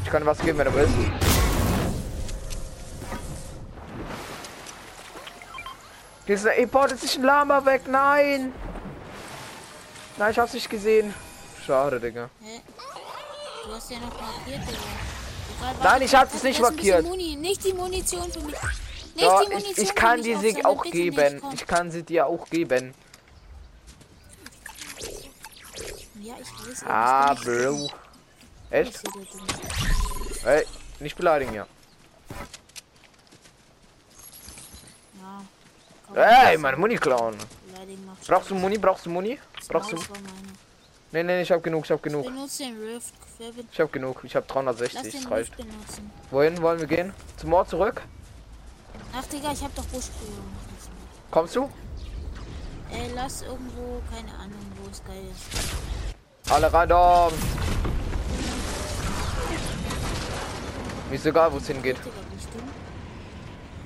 [0.03, 0.93] Ich kann was geben, wenn du willst.
[6.28, 7.84] Dieser E-Port ist sich ein Lama weg.
[7.88, 8.53] Nein!
[10.17, 11.13] Nein, ich hab's nicht gesehen.
[11.65, 12.30] Schade, Digga.
[12.41, 12.61] Hä?
[13.65, 15.73] Du hast ja noch markiert, Digga.
[15.84, 17.03] Nein, ich hab's nicht markiert.
[17.03, 17.36] Muni.
[17.36, 18.55] Nicht die Munition für mich.
[19.18, 21.41] Nicht Ja, die ich, Munition ich kann will die ich sich auch geben.
[21.51, 22.93] Ich kann sie dir auch geben.
[26.22, 26.84] Ja, ich weiß.
[26.86, 27.89] Ah, ich Bro.
[28.70, 29.01] Echt?
[29.03, 30.45] Ich.
[30.45, 30.68] Ey,
[30.99, 31.65] nicht beleidigen ja.
[36.13, 36.49] Ja.
[36.49, 37.36] Ey, meine Muni klauen.
[38.28, 38.55] Brauchst du.
[38.55, 38.78] Muni?
[38.78, 39.39] Brauchst du Muni?
[39.68, 39.97] Brauchst du?
[41.11, 42.24] Nee, nee, ich hab genug, ich hab genug.
[42.24, 43.13] Benutze den Rift.
[43.72, 44.24] Ich hab genug.
[44.24, 45.53] Ich hab Lass 360, den das reicht.
[46.30, 47.13] Wohin wollen wir gehen?
[47.38, 48.03] Zum Ort zurück?
[49.20, 50.30] Ach, Digga, ich hab doch Buschbrühe.
[51.32, 51.70] Kommst du?
[52.91, 56.51] Ey, lass irgendwo, keine Ahnung, wo es geil ist.
[56.51, 57.30] Alle rein da.
[61.09, 61.97] Mir ist egal, wo es hingeht.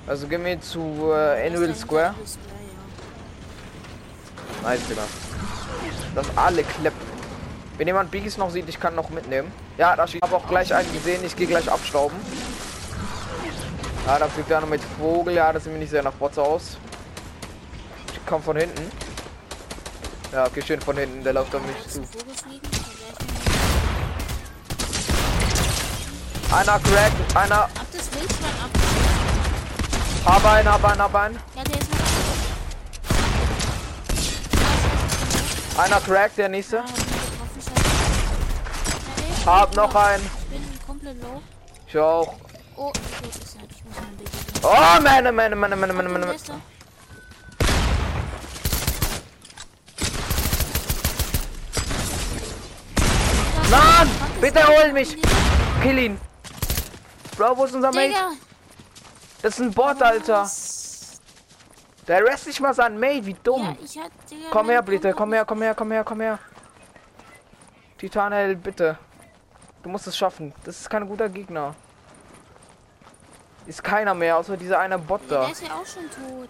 [0.06, 2.14] Also gehen wir zu äh, Lass Square.
[4.64, 5.04] Nice, Digga.
[6.14, 7.08] Dass alle kleppen.
[7.78, 9.50] Wenn jemand Biggies noch sieht, ich kann noch mitnehmen.
[9.78, 11.24] Ja, da ich habe auch gleich einen gesehen.
[11.24, 12.18] Ich gehe gleich abstauben.
[14.08, 15.36] Ja, da fliegt einer mit Vogel.
[15.36, 16.78] Ja, das sieht mir nicht sehr nach Botze aus.
[18.14, 18.91] Ich komme von hinten.
[20.32, 21.24] Ja, okay, schön von hinten.
[21.24, 22.02] Der läuft auf mich zu.
[26.54, 27.64] Einer cracked, einer.
[27.64, 28.70] Ab das Wildschwein ab.
[30.26, 31.39] Hab einen, hab einen, hab einen.
[31.56, 31.91] Ja, der ist
[35.76, 35.84] noch.
[35.84, 36.78] Einer cracked, der nächste.
[36.78, 36.89] Ja, hab
[39.18, 40.24] ey, Hab noch einen.
[40.26, 41.41] Ich bin komplett low.
[41.88, 42.36] Ich auch.
[42.76, 42.91] Oh,
[43.24, 43.61] ich
[44.64, 46.26] Oh, meine, meine, meine, meine, meine, meine.
[53.72, 55.18] Mann, bitte hol mich.
[55.82, 56.20] Kill ihn.
[57.38, 58.14] Bro, wo ist unser Mate?
[59.42, 60.50] Das ist ein Bot, Alter.
[62.08, 63.78] Der rest nicht mal sein Mate, wie dumm.
[64.52, 66.39] Komm her, bitte, komm her, komm her, komm her, komm her.
[67.98, 68.98] Titanel, bitte.
[69.82, 70.54] Du musst es schaffen.
[70.64, 71.74] Das ist kein guter Gegner.
[73.68, 75.41] Ist keiner mehr, außer dieser eine Bot da.
[75.41, 76.49] der ist ja auch schon tot.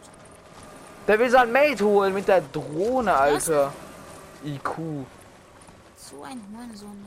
[1.07, 3.73] Der will sein Mate holen mit der Drohne, Alter.
[4.43, 4.77] IQ.
[5.97, 7.05] So ein Hurensohn.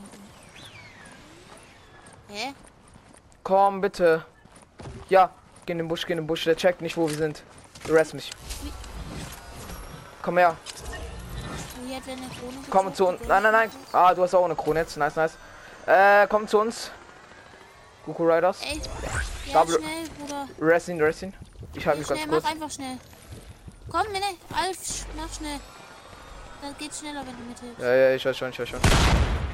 [2.29, 2.53] Hä?
[3.43, 4.25] Komm, bitte.
[5.09, 5.29] Ja,
[5.65, 6.43] geh in den Busch, geh in den Busch.
[6.43, 7.43] Der checkt nicht, wo wir sind.
[7.87, 8.31] Rest mich.
[10.21, 10.55] Komm her.
[12.69, 13.21] Komm zu uns.
[13.27, 13.71] Nein, nein, nein.
[13.91, 14.97] Ah, du hast auch eine Krone jetzt.
[14.97, 15.37] Nice, nice.
[15.85, 16.91] Äh, komm zu uns.
[18.05, 18.57] Goku Riders.
[18.61, 18.79] Ey,
[19.51, 19.79] ja, schnell,
[20.19, 20.47] Bruder.
[20.61, 21.33] Rest ihn, rest ihn.
[21.73, 22.51] Ich halte mich schnell, ganz mach kurz.
[22.51, 22.97] einfach schnell.
[23.89, 25.59] Komm, Mine, Alf, mach schnell.
[26.61, 27.81] Das geht schneller, wenn du mithilfst.
[27.81, 28.79] Ja, ja, ich weiß schon, ich weiß schon.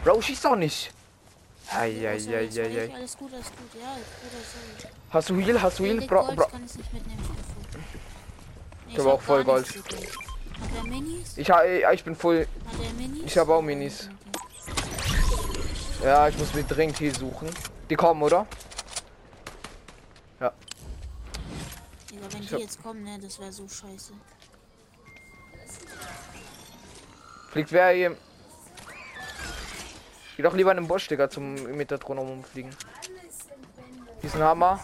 [0.03, 0.91] Bro, schieß doch nicht.
[1.73, 2.93] Ei, Oh, ei, sorry, ei, sorry, ei, ei.
[2.95, 3.81] Alles gut, alles gut.
[3.81, 4.43] Ja, Bruder,
[4.81, 4.93] sorry.
[5.09, 5.61] Hast du Heal?
[5.61, 6.01] Hast du Heal?
[6.01, 6.45] Bro, Gold bro.
[6.47, 7.19] kann ich nicht mitnehmen.
[7.21, 7.81] Ich bin voll.
[8.87, 9.67] Nee, Ich hab auch voll Gold.
[9.67, 11.37] Hat er Minis?
[11.37, 12.47] Ich, ha- ich bin voll.
[12.65, 13.23] Hat er Minis?
[13.25, 14.09] Ich hab auch Minis.
[16.03, 17.49] Ja, ich muss mir dringend Heal suchen.
[17.91, 18.47] Die kommen, oder?
[20.39, 20.53] Digga,
[22.31, 24.13] wenn die jetzt kommen, ne, das wäre so scheiße.
[27.49, 28.15] Fliegt wer hier?
[30.37, 32.73] Geh doch lieber in den Busch, Digga, zum mit der Drohne rumfliegen.
[34.23, 34.79] Diesen Hammer.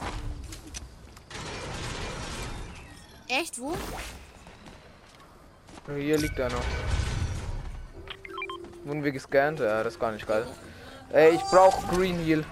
[3.29, 3.73] Echt, wo?
[5.95, 6.59] Hier liegt einer.
[8.83, 9.61] Wurden wir gescannt?
[9.61, 10.45] Ja, das ist gar nicht geil.
[11.13, 12.43] Ey, ich brauch Green Heal.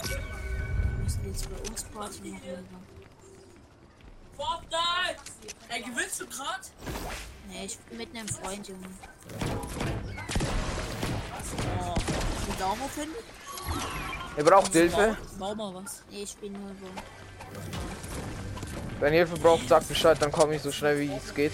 [1.26, 2.86] Jetzt bei uns Party machen.
[4.38, 5.22] Fortnite!
[5.70, 6.72] Ey, gewinnst du grad?
[7.48, 8.88] Nee, ich bin mit einem Freund, Junge.
[11.80, 11.94] Oh,
[12.50, 13.10] ich darauf hin?
[14.38, 15.18] Ihr braucht Hilfe.
[15.40, 16.04] Bau mal was.
[16.12, 16.88] Nee, ich bin nur so.
[19.00, 21.54] Wenn ihr Hilfe braucht, sagt Bescheid, dann komme ich so schnell wie es geht.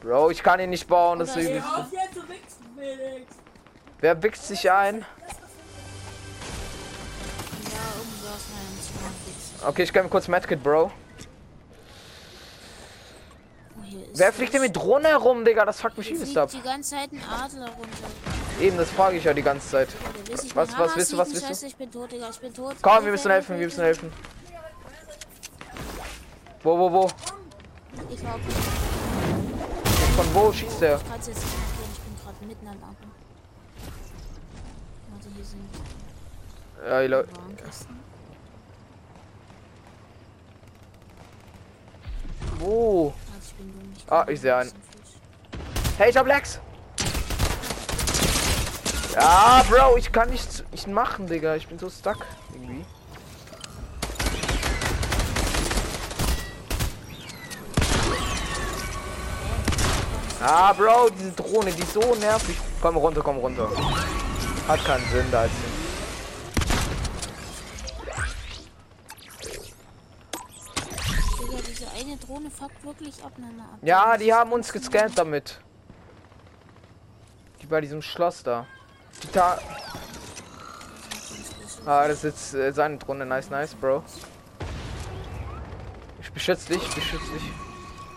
[0.00, 1.50] Bro, ich kann ihn nicht bauen, das ist!
[4.00, 5.04] Wer wichst sich ein?
[9.66, 10.90] Okay, ich gebe kurz Medkit, Bro.
[14.16, 15.64] Wer fliegt denn mit Drohne herum, Digga?
[15.64, 16.50] Das fuckt mich übelst ab.
[16.50, 18.08] die ganze Zeit ein Adler runter.
[18.60, 19.88] Eben, das frage ich ja die ganze Zeit.
[20.28, 21.66] Ja, Was- was willst du, was willst du?
[21.66, 22.76] Ich bin tot, Digga, ich bin tot.
[22.80, 24.12] Komm, wir müssen helfen, wir müssen helfen.
[26.62, 27.10] Wo, wo, wo?
[28.10, 28.40] Ich glaub,
[30.16, 30.96] Von wo schießt der?
[30.96, 33.10] ich jetzt nicht erklären, ich bin gerade mitten am Affen.
[35.10, 35.60] Warte, hier sind
[36.88, 37.28] Ja, die Leute.
[42.58, 43.12] Wo?
[43.40, 43.54] Ich.
[43.96, 44.72] Ich Ah, ich seh einen.
[45.98, 46.60] Hey, ich hab Lex!
[49.14, 51.54] Ja, Bro, ich kann nichts nicht machen, Digga.
[51.54, 52.26] Ich bin so stuck.
[52.52, 52.84] Irgendwie.
[60.40, 62.58] Ah, Bro, diese Drohne, die ist so nervig.
[62.82, 63.70] Komm runter, komm runter.
[64.68, 65.73] Hat keinen Sinn, da ist sie.
[72.16, 73.64] Drohne fuckt wirklich ab, Mama.
[73.64, 73.78] Ab.
[73.82, 75.60] Ja, die haben uns gescannt damit.
[77.60, 78.66] Die bei diesem Schloss da.
[79.22, 79.58] Die Ta
[81.86, 83.26] ah, das ist jetzt äh, seine Drohne.
[83.26, 84.02] Nice, nice, Bro.
[86.20, 87.52] Ich beschütze dich, ich beschütze dich.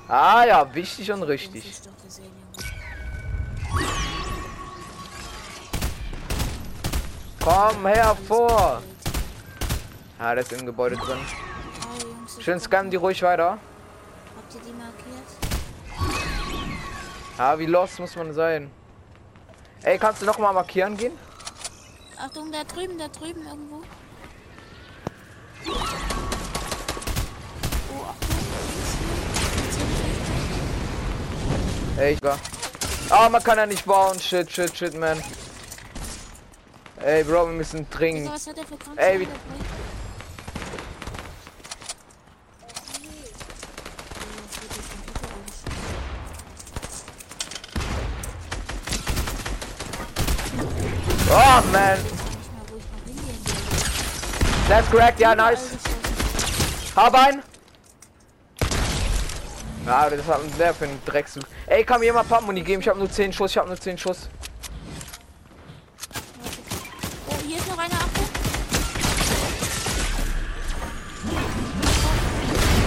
[0.08, 1.82] Ah ja, wichtig und richtig.
[7.40, 8.82] Komm hervor!
[10.20, 11.18] Ah, der ist im Gebäude drin.
[12.40, 13.58] Schön scannen die ruhig weiter.
[14.50, 15.28] Habt ihr die markiert?
[17.38, 18.72] Ah, wie lost muss man sein?
[19.84, 21.12] Ey, kannst du noch mal markieren gehen?
[22.18, 23.82] Achtung, da drüben, da drüben irgendwo.
[27.92, 28.38] Oh, Achtung.
[31.98, 32.40] Ey, ich war.
[33.10, 34.18] Ah, man kann ja nicht bauen.
[34.18, 35.22] Shit, shit, shit, man.
[37.04, 38.32] Ey, Bro, wir müssen Kranken?
[38.96, 39.28] Ey, wie-
[51.30, 51.98] Oh, man.
[54.68, 55.78] That's correct, ja, nice.
[56.96, 57.44] Hab ein.
[59.86, 61.44] Ja, das hat der für einen Drecksuch.
[61.68, 62.82] Ey, kann mir jemand Pumpmuni geben?
[62.82, 64.30] Ich habe nur 10 Schuss, ich habe nur 10 Schuss.
[67.30, 68.26] Oh, hier ist noch einer Achtung.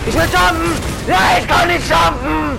[0.07, 0.73] Ich will jumpen!
[1.07, 2.59] Ja, ich kann nicht jumpen!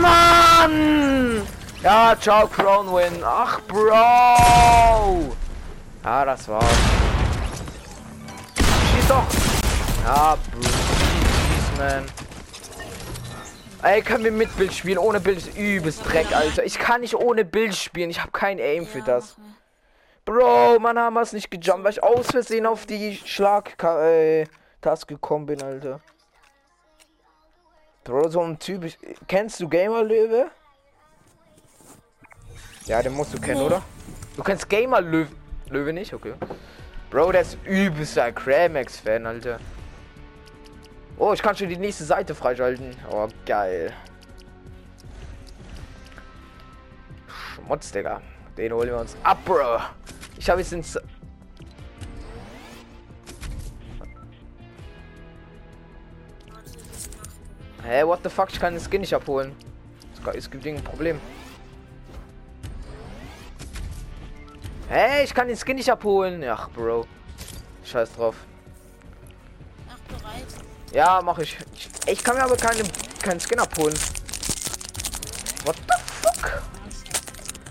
[0.00, 1.46] Mann!
[1.82, 3.22] Ja, ciao, Crown Win.
[3.24, 5.36] Ach, Bro!
[6.04, 6.64] Ja, das war's.
[8.56, 9.24] Schieß doch!
[10.04, 10.36] Ja.
[10.60, 12.04] Schieß, man.
[13.82, 14.98] Ey, können wir mit Bild spielen?
[14.98, 16.64] Ohne Bild ist übelst Dreck, Alter.
[16.64, 18.10] Ich kann nicht ohne Bild spielen.
[18.10, 19.36] Ich habe kein Aim für das.
[20.24, 25.46] Bro, man haben wir es nicht gejumpt, weil ich aus Versehen auf die Schlag-Taste gekommen
[25.46, 26.00] bin, Alter.
[28.04, 28.84] Bro, so ein Typ.
[28.84, 30.46] ich- Kennst du Gamer Löwe?
[32.86, 33.82] Ja, den musst du kennen, oder?
[34.36, 35.00] Du kennst Gamer
[35.72, 36.12] Löwe, nicht?
[36.12, 36.34] Okay.
[37.10, 39.58] Bro, der ist übelster Cramax-Fan, Alter.
[41.18, 42.94] Oh, ich kann schon die nächste Seite freischalten.
[43.10, 43.92] Oh, geil.
[47.26, 48.20] Schmutz, Digga.
[48.56, 49.80] Den holen wir uns ab, Bro.
[50.38, 50.98] Ich habe jetzt ins.
[57.84, 58.48] Hä, what the fuck?
[58.52, 59.54] Ich kann den Skin nicht abholen.
[60.34, 61.20] Es gibt irgendein Problem.
[64.94, 66.44] Hey, ich kann den Skin nicht abholen.
[66.44, 67.06] Ach, Bro.
[67.82, 68.36] Scheiß drauf.
[69.88, 70.44] Mach bereit.
[70.92, 71.56] Ja, mach ich.
[71.74, 72.86] Ich, ich kann mir aber keinen
[73.22, 73.94] keinen Skin abholen.
[75.64, 76.62] What the fuck?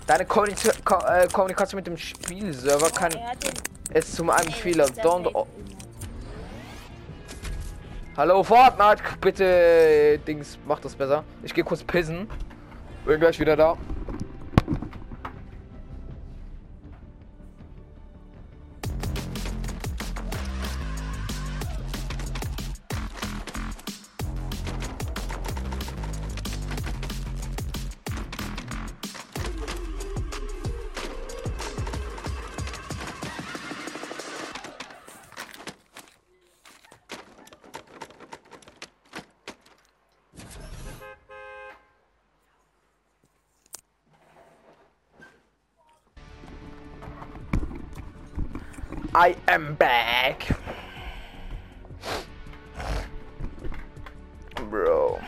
[0.08, 3.12] Deine Kommunika Ko äh, Kommunikation mit dem Spielserver kann
[3.94, 4.88] es zum einem Fehler.
[5.32, 5.46] Oh.
[8.16, 11.22] Hallo Fortnite, bitte Dings, mach das besser.
[11.44, 12.28] Ich gehe kurz pissen.
[13.04, 13.76] Bin gleich wieder da.
[49.24, 50.52] I am back.
[54.68, 55.20] Bro.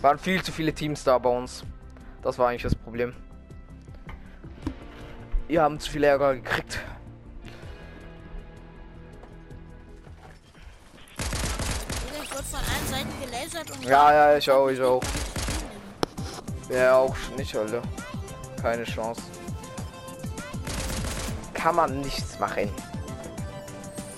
[0.00, 1.62] Waren viel zu viele Teams da bei uns.
[2.22, 3.12] Das war eigentlich das Problem.
[5.46, 6.80] Wir haben zu viel Ärger gekriegt.
[11.18, 13.84] Ich wurde von allen Seiten gelasert und.
[13.84, 15.02] Ja, ja, ich auch, ich auch.
[16.70, 17.82] Ja, auch nicht, Alter.
[18.62, 19.35] Keine Chance.
[21.66, 22.70] Kann man nichts machen.